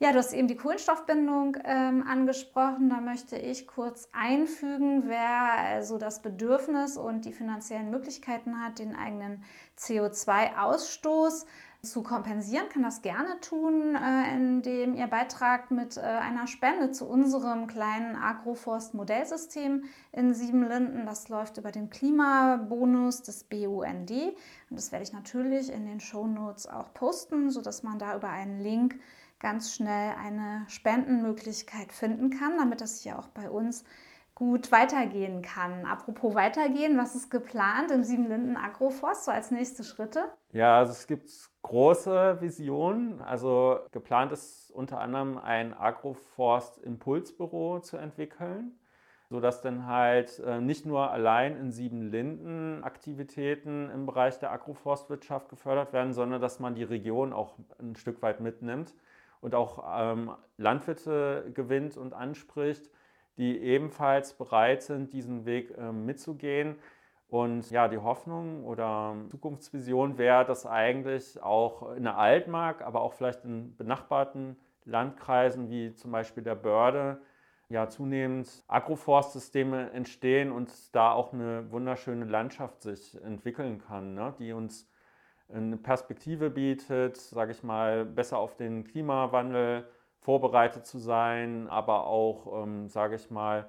Ja, 0.00 0.12
du 0.12 0.18
hast 0.18 0.32
eben 0.32 0.46
die 0.46 0.56
Kohlenstoffbindung 0.56 1.56
ähm, 1.64 2.04
angesprochen. 2.06 2.88
Da 2.88 3.00
möchte 3.00 3.36
ich 3.36 3.66
kurz 3.66 4.08
einfügen, 4.12 5.08
wer 5.08 5.54
also 5.58 5.98
das 5.98 6.22
Bedürfnis 6.22 6.96
und 6.96 7.24
die 7.24 7.32
finanziellen 7.32 7.90
Möglichkeiten 7.90 8.62
hat, 8.62 8.78
den 8.78 8.94
eigenen 8.94 9.42
CO2-Ausstoß 9.76 11.46
zu 11.82 12.04
kompensieren, 12.04 12.68
kann 12.68 12.84
das 12.84 13.02
gerne 13.02 13.40
tun, 13.40 13.96
äh, 13.96 14.36
indem 14.36 14.94
ihr 14.94 15.08
beitragt 15.08 15.72
mit 15.72 15.96
äh, 15.96 16.00
einer 16.00 16.46
Spende 16.46 16.92
zu 16.92 17.04
unserem 17.08 17.66
kleinen 17.66 18.14
Agroforst-Modellsystem 18.14 19.82
in 20.12 20.32
Siebenlinden. 20.32 21.06
Das 21.06 21.28
läuft 21.28 21.58
über 21.58 21.72
den 21.72 21.90
Klimabonus 21.90 23.22
des 23.22 23.42
BUND. 23.42 24.10
Und 24.12 24.76
das 24.76 24.92
werde 24.92 25.02
ich 25.02 25.12
natürlich 25.12 25.72
in 25.72 25.86
den 25.86 25.98
Shownotes 25.98 26.68
auch 26.68 26.94
posten, 26.94 27.50
sodass 27.50 27.82
man 27.82 27.98
da 27.98 28.14
über 28.14 28.28
einen 28.28 28.60
Link 28.60 29.00
ganz 29.40 29.74
schnell 29.74 30.14
eine 30.16 30.64
Spendenmöglichkeit 30.68 31.92
finden 31.92 32.30
kann, 32.30 32.58
damit 32.58 32.80
das 32.80 33.00
hier 33.00 33.18
auch 33.18 33.28
bei 33.28 33.48
uns 33.50 33.84
gut 34.38 34.70
weitergehen 34.70 35.42
kann. 35.42 35.84
Apropos 35.84 36.36
weitergehen, 36.36 36.96
was 36.96 37.16
ist 37.16 37.28
geplant 37.28 37.90
im 37.90 38.04
Siebenlinden 38.04 38.56
Agroforst 38.56 39.24
so 39.24 39.32
als 39.32 39.50
nächste 39.50 39.82
Schritte? 39.82 40.26
Ja, 40.52 40.78
also 40.78 40.92
es 40.92 41.08
gibt 41.08 41.28
große 41.62 42.40
Visionen. 42.40 43.20
Also 43.20 43.80
geplant 43.90 44.30
ist 44.30 44.70
unter 44.70 45.00
anderem 45.00 45.38
ein 45.38 45.74
Agroforst 45.74 46.78
Impulsbüro 46.78 47.80
zu 47.80 47.96
entwickeln, 47.96 48.78
sodass 49.28 49.60
dann 49.60 49.86
halt 49.86 50.38
äh, 50.46 50.60
nicht 50.60 50.86
nur 50.86 51.10
allein 51.10 51.56
in 51.56 51.72
Siebenlinden 51.72 52.84
Aktivitäten 52.84 53.90
im 53.90 54.06
Bereich 54.06 54.38
der 54.38 54.52
Agroforstwirtschaft 54.52 55.48
gefördert 55.48 55.92
werden, 55.92 56.12
sondern 56.12 56.40
dass 56.40 56.60
man 56.60 56.76
die 56.76 56.84
Region 56.84 57.32
auch 57.32 57.56
ein 57.80 57.96
Stück 57.96 58.22
weit 58.22 58.38
mitnimmt 58.38 58.94
und 59.40 59.54
auch 59.54 59.84
ähm, 59.98 60.32
Landwirte 60.56 61.50
gewinnt 61.54 61.96
und 61.96 62.12
anspricht, 62.14 62.90
die 63.36 63.58
ebenfalls 63.58 64.34
bereit 64.34 64.82
sind, 64.82 65.12
diesen 65.12 65.44
Weg 65.46 65.74
ähm, 65.78 66.06
mitzugehen. 66.06 66.76
Und 67.28 67.70
ja, 67.70 67.88
die 67.88 67.98
Hoffnung 67.98 68.64
oder 68.64 69.14
Zukunftsvision 69.28 70.16
wäre, 70.16 70.44
dass 70.44 70.66
eigentlich 70.66 71.42
auch 71.42 71.94
in 71.94 72.04
der 72.04 72.16
Altmark, 72.16 72.82
aber 72.82 73.02
auch 73.02 73.12
vielleicht 73.12 73.44
in 73.44 73.76
benachbarten 73.76 74.56
Landkreisen 74.84 75.68
wie 75.68 75.94
zum 75.94 76.10
Beispiel 76.10 76.42
der 76.42 76.54
Börde, 76.54 77.20
ja 77.68 77.88
zunehmend 77.88 78.64
Agroforstsysteme 78.66 79.90
entstehen 79.90 80.50
und 80.50 80.70
da 80.94 81.12
auch 81.12 81.32
eine 81.32 81.70
wunderschöne 81.70 82.24
Landschaft 82.24 82.82
sich 82.82 83.20
entwickeln 83.22 83.78
kann, 83.78 84.14
ne, 84.14 84.34
die 84.38 84.52
uns 84.52 84.88
eine 85.52 85.76
Perspektive 85.76 86.50
bietet, 86.50 87.16
sage 87.16 87.52
ich 87.52 87.62
mal, 87.62 88.04
besser 88.04 88.38
auf 88.38 88.56
den 88.56 88.84
Klimawandel 88.84 89.86
vorbereitet 90.20 90.86
zu 90.86 90.98
sein, 90.98 91.68
aber 91.68 92.06
auch, 92.06 92.62
ähm, 92.64 92.88
sage 92.88 93.16
ich 93.16 93.30
mal, 93.30 93.66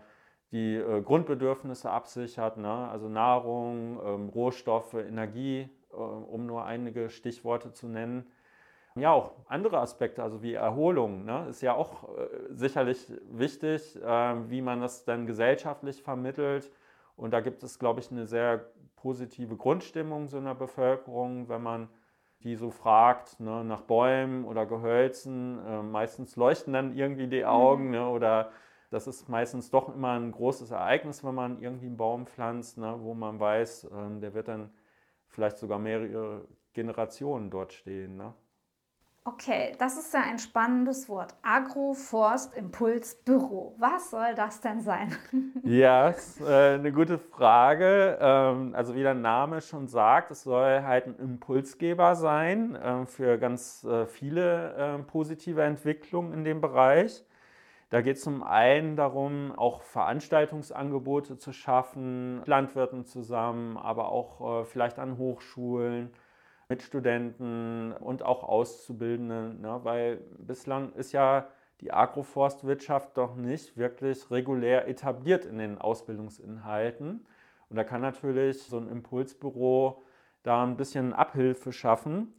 die 0.52 0.76
äh, 0.76 1.02
Grundbedürfnisse 1.02 1.90
absichert, 1.90 2.58
ne? 2.58 2.90
also 2.90 3.08
Nahrung, 3.08 4.00
ähm, 4.04 4.30
Rohstoffe, 4.30 4.96
Energie, 4.96 5.70
äh, 5.92 5.96
um 5.96 6.46
nur 6.46 6.66
einige 6.66 7.10
Stichworte 7.10 7.72
zu 7.72 7.88
nennen. 7.88 8.26
Ja, 8.96 9.12
auch 9.12 9.34
andere 9.48 9.80
Aspekte, 9.80 10.24
also 10.24 10.42
wie 10.42 10.56
Erholung, 10.56 11.24
ne? 11.24 11.46
ist 11.50 11.62
ja 11.62 11.76
auch 11.76 12.10
äh, 12.18 12.28
sicherlich 12.50 13.06
wichtig, 13.32 13.96
äh, 14.02 14.50
wie 14.50 14.62
man 14.62 14.82
das 14.82 15.06
dann 15.06 15.28
gesellschaftlich 15.28 16.02
vermittelt 16.02 16.72
Und 17.16 17.32
da 17.32 17.42
gibt 17.42 17.64
es, 17.64 17.78
glaube 17.80 18.00
ich, 18.00 18.12
eine 18.12 18.26
sehr 18.26 18.66
positive 19.02 19.56
Grundstimmung 19.56 20.28
so 20.28 20.38
in 20.38 20.46
der 20.46 20.56
Bevölkerung, 20.56 21.50
wenn 21.50 21.64
man 21.64 21.90
die 22.44 22.56
so 22.56 22.70
fragt 22.70 23.40
ne, 23.40 23.64
nach 23.64 23.82
Bäumen 23.82 24.46
oder 24.46 24.66
Gehölzen. 24.66 25.60
Äh, 25.66 25.84
meistens 25.84 26.36
leuchten 26.36 26.74
dann 26.74 26.96
irgendwie 26.96 27.28
die 27.28 27.46
Augen 27.46 27.86
mhm. 27.86 27.92
ne, 27.92 28.10
oder 28.10 28.52
das 28.92 29.08
ist 29.08 29.30
meistens 29.30 29.70
doch 29.70 29.94
immer 29.94 30.14
ein 30.14 30.32
großes 30.32 30.72
Ereignis, 30.72 31.24
wenn 31.24 31.36
man 31.36 31.62
irgendwie 31.62 31.88
einen 31.88 31.98
Baum 31.98 32.26
pflanzt, 32.26 32.78
ne, 32.78 32.96
wo 33.02 33.14
man 33.14 33.40
weiß, 33.40 33.86
äh, 33.86 34.20
der 34.20 34.34
wird 34.34 34.48
dann 34.48 34.72
vielleicht 35.28 35.58
sogar 35.58 35.80
mehrere 35.80 36.48
Generationen 36.74 37.50
dort 37.50 37.74
stehen. 37.74 38.18
Ne? 38.18 38.34
Okay, 39.34 39.74
das 39.78 39.96
ist 39.96 40.12
ja 40.12 40.22
ein 40.22 40.40
spannendes 40.40 41.08
Wort. 41.08 41.36
Agroforst-Impuls-Büro. 41.44 43.76
Was 43.78 44.10
soll 44.10 44.34
das 44.36 44.60
denn 44.60 44.82
sein? 44.82 45.16
ja, 45.64 46.10
ist 46.10 46.42
äh, 46.42 46.74
eine 46.74 46.92
gute 46.92 47.20
Frage. 47.20 48.18
Ähm, 48.20 48.74
also 48.74 48.96
wie 48.96 49.04
der 49.04 49.14
Name 49.14 49.62
schon 49.62 49.88
sagt, 49.88 50.32
es 50.32 50.42
soll 50.42 50.82
halt 50.82 51.06
ein 51.06 51.16
Impulsgeber 51.20 52.16
sein 52.16 52.74
äh, 52.74 53.06
für 53.06 53.38
ganz 53.38 53.84
äh, 53.84 54.08
viele 54.08 54.74
ähm, 54.80 55.06
positive 55.06 55.62
Entwicklungen 55.62 56.34
in 56.34 56.44
dem 56.44 56.60
Bereich. 56.60 57.24
Da 57.92 58.02
geht 58.02 58.16
es 58.16 58.24
zum 58.24 58.42
einen 58.42 58.96
darum, 58.96 59.54
auch 59.56 59.84
Veranstaltungsangebote 59.84 61.38
zu 61.38 61.54
schaffen, 61.54 62.42
Landwirten 62.46 63.06
zusammen, 63.06 63.78
aber 63.78 64.10
auch 64.10 64.62
äh, 64.62 64.66
vielleicht 64.66 64.98
an 64.98 65.20
Hochschulen 65.20 66.10
mit 66.70 66.84
Studenten 66.84 67.94
und 67.94 68.22
auch 68.24 68.44
Auszubildenden, 68.44 69.60
ne? 69.60 69.80
weil 69.84 70.18
bislang 70.38 70.94
ist 70.94 71.12
ja 71.12 71.48
die 71.82 71.92
Agroforstwirtschaft 71.92 73.18
doch 73.18 73.36
nicht 73.36 73.76
wirklich 73.76 74.30
regulär 74.30 74.88
etabliert 74.88 75.46
in 75.46 75.58
den 75.58 75.80
Ausbildungsinhalten. 75.80 77.26
Und 77.70 77.76
da 77.76 77.84
kann 77.84 78.02
natürlich 78.02 78.62
so 78.64 78.78
ein 78.78 78.88
Impulsbüro 78.88 80.04
da 80.44 80.64
ein 80.64 80.78
bisschen 80.78 81.14
Abhilfe 81.14 81.74
schaffen. 81.74 82.34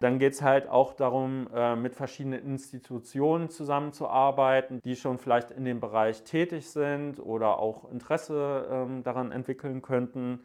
Dann 0.00 0.18
geht 0.18 0.32
es 0.32 0.42
halt 0.42 0.68
auch 0.68 0.92
darum, 0.92 1.48
äh, 1.54 1.76
mit 1.76 1.94
verschiedenen 1.94 2.44
Institutionen 2.44 3.50
zusammenzuarbeiten, 3.50 4.80
die 4.82 4.96
schon 4.96 5.18
vielleicht 5.18 5.52
in 5.52 5.64
dem 5.64 5.80
Bereich 5.80 6.24
tätig 6.24 6.68
sind 6.68 7.20
oder 7.20 7.58
auch 7.58 7.90
Interesse 7.90 8.68
ähm, 8.70 9.02
daran 9.04 9.32
entwickeln 9.32 9.80
könnten 9.80 10.40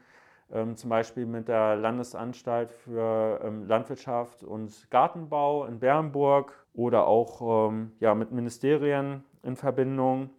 ähm, 0.53 0.75
zum 0.75 0.89
Beispiel 0.89 1.25
mit 1.25 1.47
der 1.47 1.75
Landesanstalt 1.75 2.71
für 2.71 3.41
ähm, 3.43 3.67
Landwirtschaft 3.67 4.43
und 4.43 4.89
Gartenbau 4.89 5.65
in 5.65 5.79
Bernburg 5.79 6.53
oder 6.73 7.07
auch 7.07 7.69
ähm, 7.69 7.91
ja, 7.99 8.15
mit 8.15 8.31
Ministerien 8.31 9.23
in 9.43 9.55
Verbindung. 9.55 10.29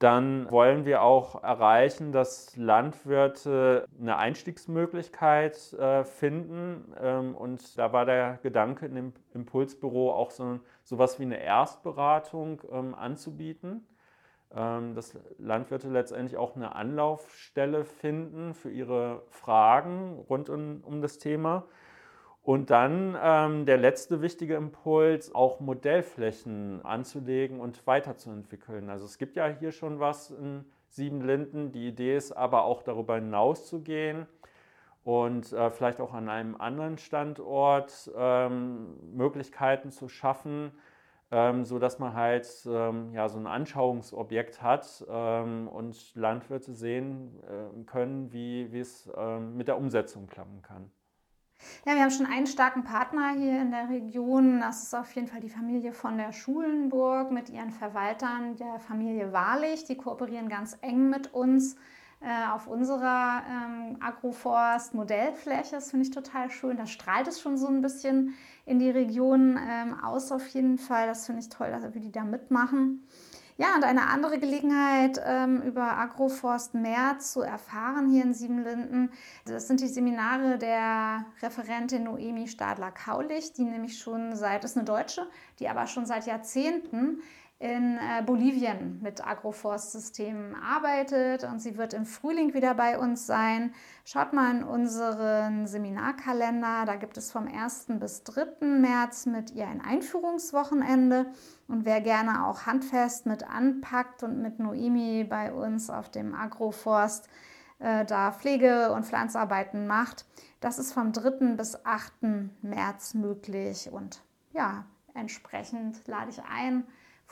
Dann 0.00 0.50
wollen 0.50 0.84
wir 0.84 1.02
auch 1.02 1.42
erreichen, 1.42 2.12
dass 2.12 2.56
Landwirte 2.56 3.86
eine 3.98 4.16
Einstiegsmöglichkeit 4.16 5.72
äh, 5.74 6.04
finden. 6.04 6.92
Ähm, 7.00 7.34
und 7.34 7.78
da 7.78 7.92
war 7.92 8.04
der 8.04 8.38
Gedanke 8.42 8.86
in 8.86 8.96
dem 8.96 9.12
Impulsbüro 9.34 10.12
auch 10.12 10.30
so 10.30 10.58
etwas 10.90 11.18
wie 11.18 11.24
eine 11.24 11.40
Erstberatung 11.40 12.60
ähm, 12.70 12.94
anzubieten 12.94 13.86
dass 14.50 15.18
Landwirte 15.38 15.88
letztendlich 15.88 16.36
auch 16.36 16.54
eine 16.54 16.76
Anlaufstelle 16.76 17.84
finden 17.84 18.54
für 18.54 18.70
ihre 18.70 19.22
Fragen 19.28 20.24
rund 20.28 20.48
um, 20.48 20.80
um 20.84 21.02
das 21.02 21.18
Thema. 21.18 21.64
Und 22.44 22.68
dann 22.68 23.16
ähm, 23.20 23.64
der 23.64 23.78
letzte 23.78 24.20
wichtige 24.20 24.56
Impuls, 24.56 25.34
auch 25.34 25.60
Modellflächen 25.60 26.84
anzulegen 26.84 27.58
und 27.58 27.86
weiterzuentwickeln. 27.86 28.90
Also 28.90 29.06
es 29.06 29.16
gibt 29.16 29.34
ja 29.34 29.46
hier 29.46 29.72
schon 29.72 29.98
was 29.98 30.30
in 30.30 30.66
Siebenlinden. 30.88 31.72
Die 31.72 31.88
Idee 31.88 32.16
ist 32.16 32.32
aber 32.32 32.64
auch 32.64 32.82
darüber 32.82 33.14
hinaus 33.14 33.66
zu 33.66 33.80
gehen 33.80 34.26
und 35.04 35.52
äh, 35.52 35.70
vielleicht 35.70 36.00
auch 36.00 36.12
an 36.12 36.28
einem 36.28 36.54
anderen 36.56 36.98
Standort 36.98 38.10
ähm, 38.16 39.16
Möglichkeiten 39.16 39.90
zu 39.90 40.08
schaffen, 40.08 40.72
ähm, 41.34 41.64
so 41.64 41.80
dass 41.80 41.98
man 41.98 42.14
halt 42.14 42.46
ähm, 42.64 43.12
ja, 43.12 43.28
so 43.28 43.38
ein 43.38 43.48
Anschauungsobjekt 43.48 44.62
hat 44.62 45.04
ähm, 45.08 45.66
und 45.66 46.14
Landwirte 46.14 46.72
sehen 46.72 47.40
äh, 47.42 47.84
können, 47.86 48.32
wie, 48.32 48.72
wie 48.72 48.78
es 48.78 49.10
ähm, 49.16 49.56
mit 49.56 49.66
der 49.66 49.76
Umsetzung 49.76 50.28
klappen 50.28 50.62
kann. 50.62 50.92
Ja, 51.84 51.94
wir 51.94 52.02
haben 52.02 52.10
schon 52.10 52.26
einen 52.26 52.46
starken 52.46 52.84
Partner 52.84 53.32
hier 53.36 53.60
in 53.60 53.72
der 53.72 53.88
Region. 53.88 54.60
Das 54.60 54.84
ist 54.84 54.94
auf 54.94 55.10
jeden 55.12 55.26
Fall 55.26 55.40
die 55.40 55.48
Familie 55.48 55.92
von 55.92 56.18
der 56.18 56.32
Schulenburg 56.32 57.32
mit 57.32 57.50
ihren 57.50 57.70
Verwaltern, 57.70 58.56
der 58.56 58.78
Familie 58.78 59.32
Wahrlich. 59.32 59.84
Die 59.84 59.96
kooperieren 59.96 60.48
ganz 60.48 60.78
eng 60.82 61.10
mit 61.10 61.32
uns 61.34 61.76
äh, 62.24 62.50
auf 62.52 62.66
unserer 62.66 63.42
ähm, 63.48 63.98
Agroforst-Modellfläche. 64.00 65.72
Das 65.72 65.90
finde 65.90 66.06
ich 66.06 66.10
total 66.10 66.50
schön. 66.50 66.76
Da 66.76 66.86
strahlt 66.86 67.28
es 67.28 67.40
schon 67.40 67.58
so 67.58 67.66
ein 67.66 67.82
bisschen 67.82 68.34
in 68.64 68.78
die 68.78 68.90
Region 68.90 69.58
ähm, 69.60 69.94
aus 70.02 70.32
auf 70.32 70.46
jeden 70.48 70.78
Fall. 70.78 71.06
Das 71.06 71.26
finde 71.26 71.42
ich 71.42 71.50
toll, 71.50 71.70
dass 71.70 71.82
wir 71.82 72.00
die 72.00 72.12
da 72.12 72.24
mitmachen. 72.24 73.06
Ja, 73.56 73.76
und 73.76 73.84
eine 73.84 74.08
andere 74.08 74.40
Gelegenheit, 74.40 75.20
ähm, 75.24 75.62
über 75.62 75.96
Agroforst 75.96 76.74
mehr 76.74 77.20
zu 77.20 77.40
erfahren 77.40 78.10
hier 78.10 78.24
in 78.24 78.34
Siebenlinden, 78.34 79.12
das 79.44 79.68
sind 79.68 79.80
die 79.80 79.86
Seminare 79.86 80.58
der 80.58 81.24
Referentin 81.40 82.02
Noemi 82.02 82.48
Stadler-Kaulich, 82.48 83.52
die 83.52 83.62
nämlich 83.62 83.98
schon 83.98 84.34
seit, 84.34 84.64
ist 84.64 84.76
eine 84.76 84.84
Deutsche, 84.84 85.28
die 85.60 85.68
aber 85.68 85.86
schon 85.86 86.04
seit 86.04 86.26
Jahrzehnten 86.26 87.20
in 87.58 87.98
äh, 87.98 88.22
Bolivien 88.22 89.00
mit 89.00 89.24
Agroforstsystemen 89.26 90.56
arbeitet 90.56 91.44
und 91.44 91.60
sie 91.60 91.78
wird 91.78 91.94
im 91.94 92.04
Frühling 92.04 92.52
wieder 92.52 92.74
bei 92.74 92.98
uns 92.98 93.26
sein. 93.26 93.72
Schaut 94.04 94.32
mal 94.32 94.56
in 94.56 94.64
unseren 94.64 95.66
Seminarkalender, 95.66 96.84
da 96.84 96.96
gibt 96.96 97.16
es 97.16 97.30
vom 97.30 97.46
1. 97.46 97.86
bis 98.00 98.24
3. 98.24 98.66
März 98.66 99.26
mit 99.26 99.52
ihr 99.52 99.68
ein 99.68 99.80
Einführungswochenende 99.80 101.26
und 101.68 101.84
wer 101.84 102.00
gerne 102.00 102.44
auch 102.46 102.66
handfest 102.66 103.24
mit 103.24 103.48
anpackt 103.48 104.24
und 104.24 104.42
mit 104.42 104.58
Noemi 104.58 105.24
bei 105.24 105.52
uns 105.52 105.90
auf 105.90 106.10
dem 106.10 106.34
Agroforst 106.34 107.28
äh, 107.78 108.04
da 108.04 108.32
Pflege- 108.32 108.92
und 108.92 109.06
Pflanzarbeiten 109.06 109.86
macht, 109.86 110.26
das 110.60 110.78
ist 110.78 110.92
vom 110.92 111.12
3. 111.12 111.54
bis 111.54 111.84
8. 111.84 112.12
März 112.62 113.14
möglich 113.14 113.90
und 113.92 114.22
ja, 114.52 114.84
entsprechend 115.14 116.06
lade 116.08 116.30
ich 116.30 116.42
ein, 116.42 116.84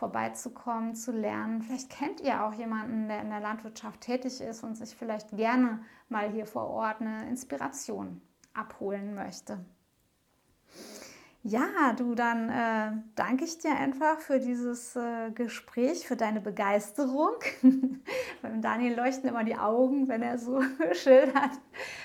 vorbeizukommen, 0.02 0.96
zu 0.96 1.12
lernen. 1.12 1.62
Vielleicht 1.62 1.88
kennt 1.88 2.20
ihr 2.22 2.44
auch 2.44 2.54
jemanden, 2.54 3.06
der 3.06 3.20
in 3.20 3.30
der 3.30 3.38
Landwirtschaft 3.38 4.00
tätig 4.00 4.40
ist 4.40 4.64
und 4.64 4.74
sich 4.74 4.96
vielleicht 4.96 5.36
gerne 5.36 5.84
mal 6.08 6.28
hier 6.28 6.44
vor 6.44 6.68
Ort 6.70 7.00
eine 7.00 7.28
Inspiration 7.28 8.20
abholen 8.52 9.14
möchte. 9.14 9.64
Ja, 11.44 11.92
du, 11.96 12.16
dann 12.16 12.48
äh, 12.48 13.00
danke 13.14 13.44
ich 13.44 13.58
dir 13.58 13.76
einfach 13.76 14.18
für 14.18 14.40
dieses 14.40 14.96
äh, 14.96 15.30
Gespräch, 15.30 16.04
für 16.04 16.16
deine 16.16 16.40
Begeisterung. 16.40 17.34
Beim 18.42 18.60
Daniel 18.60 18.96
leuchten 18.96 19.28
immer 19.28 19.44
die 19.44 19.56
Augen, 19.56 20.08
wenn 20.08 20.22
er 20.22 20.38
so 20.38 20.60
schildert, 20.94 21.60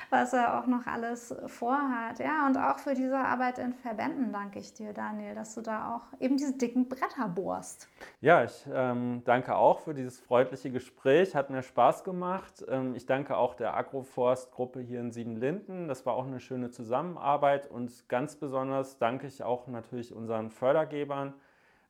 was 0.09 0.33
er 0.33 0.59
auch 0.59 0.67
noch 0.67 0.87
alles 0.87 1.35
vorhat. 1.47 2.19
Ja, 2.19 2.47
und 2.47 2.57
auch 2.57 2.79
für 2.79 2.93
diese 2.93 3.17
Arbeit 3.17 3.59
in 3.59 3.73
Verbänden 3.73 4.31
danke 4.31 4.59
ich 4.59 4.73
dir, 4.73 4.93
Daniel, 4.93 5.35
dass 5.35 5.55
du 5.55 5.61
da 5.61 5.95
auch 5.95 6.19
eben 6.19 6.37
diese 6.37 6.57
dicken 6.57 6.87
Bretter 6.87 7.27
bohrst. 7.27 7.87
Ja, 8.21 8.43
ich 8.43 8.65
ähm, 8.73 9.21
danke 9.25 9.55
auch 9.55 9.81
für 9.81 9.93
dieses 9.93 10.19
freundliche 10.19 10.71
Gespräch. 10.71 11.35
Hat 11.35 11.49
mir 11.49 11.61
Spaß 11.61 12.03
gemacht. 12.03 12.65
Ähm, 12.69 12.95
ich 12.95 13.05
danke 13.05 13.37
auch 13.37 13.55
der 13.55 13.75
Agroforst-Gruppe 13.75 14.79
hier 14.79 14.99
in 14.99 15.11
Siebenlinden. 15.11 15.87
Das 15.87 16.05
war 16.05 16.13
auch 16.13 16.25
eine 16.25 16.39
schöne 16.39 16.69
Zusammenarbeit 16.71 17.69
und 17.69 18.07
ganz 18.09 18.35
besonders 18.35 18.97
danke 18.97 19.27
ich 19.27 19.43
auch 19.43 19.67
natürlich 19.67 20.13
unseren 20.13 20.51
Fördergebern. 20.51 21.33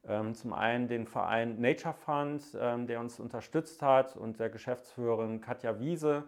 Ähm, 0.07 0.33
zum 0.35 0.53
einen 0.53 0.87
den 0.87 1.05
Verein 1.05 1.59
Nature 1.59 1.93
Fund, 1.93 2.41
ähm, 2.59 2.87
der 2.87 3.01
uns 3.01 3.19
unterstützt 3.19 3.81
hat 3.81 4.15
und 4.15 4.39
der 4.39 4.49
Geschäftsführerin 4.49 5.41
Katja 5.41 5.79
Wiese, 5.79 6.23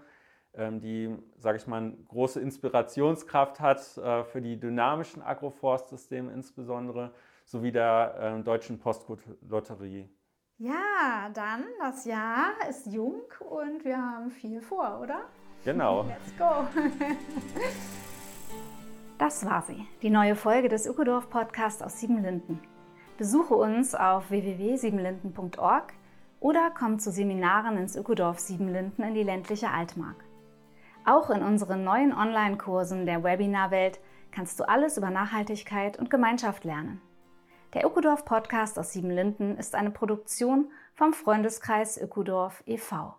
die, 0.53 1.15
sage 1.37 1.57
ich 1.57 1.67
mal, 1.67 1.93
große 2.07 2.41
Inspirationskraft 2.41 3.59
hat 3.59 3.97
äh, 3.97 4.23
für 4.23 4.41
die 4.41 4.59
dynamischen 4.59 5.21
Agroforstsysteme 5.21 6.31
insbesondere, 6.33 7.11
sowie 7.45 7.71
der 7.71 8.41
Deutschen 8.43 8.79
Postlotterie. 8.79 10.09
Ja, 10.57 11.29
dann 11.33 11.63
das 11.79 12.05
Jahr 12.05 12.51
ist 12.69 12.85
jung 12.87 13.21
und 13.49 13.85
wir 13.85 13.97
haben 13.97 14.29
viel 14.29 14.61
vor, 14.61 14.99
oder? 15.01 15.21
Genau. 15.63 16.03
Let's 16.03 16.37
go. 16.37 16.67
Das 19.19 19.45
war 19.45 19.61
sie, 19.63 19.85
die 20.01 20.09
neue 20.09 20.33
Folge 20.33 20.69
des 20.69 20.85
Ökodorf 20.85 21.29
Podcasts 21.29 21.81
aus 21.81 21.99
Siebenlinden. 21.99 22.57
Besuche 23.17 23.53
uns 23.53 23.93
auf 23.93 24.29
www.siebenlinden.org 24.29 25.91
oder 26.39 26.71
komm 26.73 26.99
zu 26.99 27.11
Seminaren 27.11 27.77
ins 27.77 27.97
Ökodorf 27.97 28.39
Siebenlinden 28.39 29.03
in 29.03 29.13
die 29.13 29.23
ländliche 29.23 29.71
Altmark. 29.71 30.23
Auch 31.05 31.29
in 31.29 31.41
unseren 31.41 31.83
neuen 31.83 32.13
Online-Kursen 32.13 33.05
der 33.05 33.23
Webinarwelt 33.23 33.99
kannst 34.31 34.59
du 34.59 34.67
alles 34.67 34.97
über 34.97 35.09
Nachhaltigkeit 35.09 35.97
und 35.97 36.09
Gemeinschaft 36.09 36.63
lernen. 36.63 37.01
Der 37.73 37.85
Ökodorf 37.85 38.25
Podcast 38.25 38.79
aus 38.79 38.93
Siebenlinden 38.93 39.57
ist 39.57 39.75
eine 39.75 39.91
Produktion 39.91 40.71
vom 40.93 41.13
Freundeskreis 41.13 41.97
Ökodorf 41.97 42.63
e.V. 42.65 43.15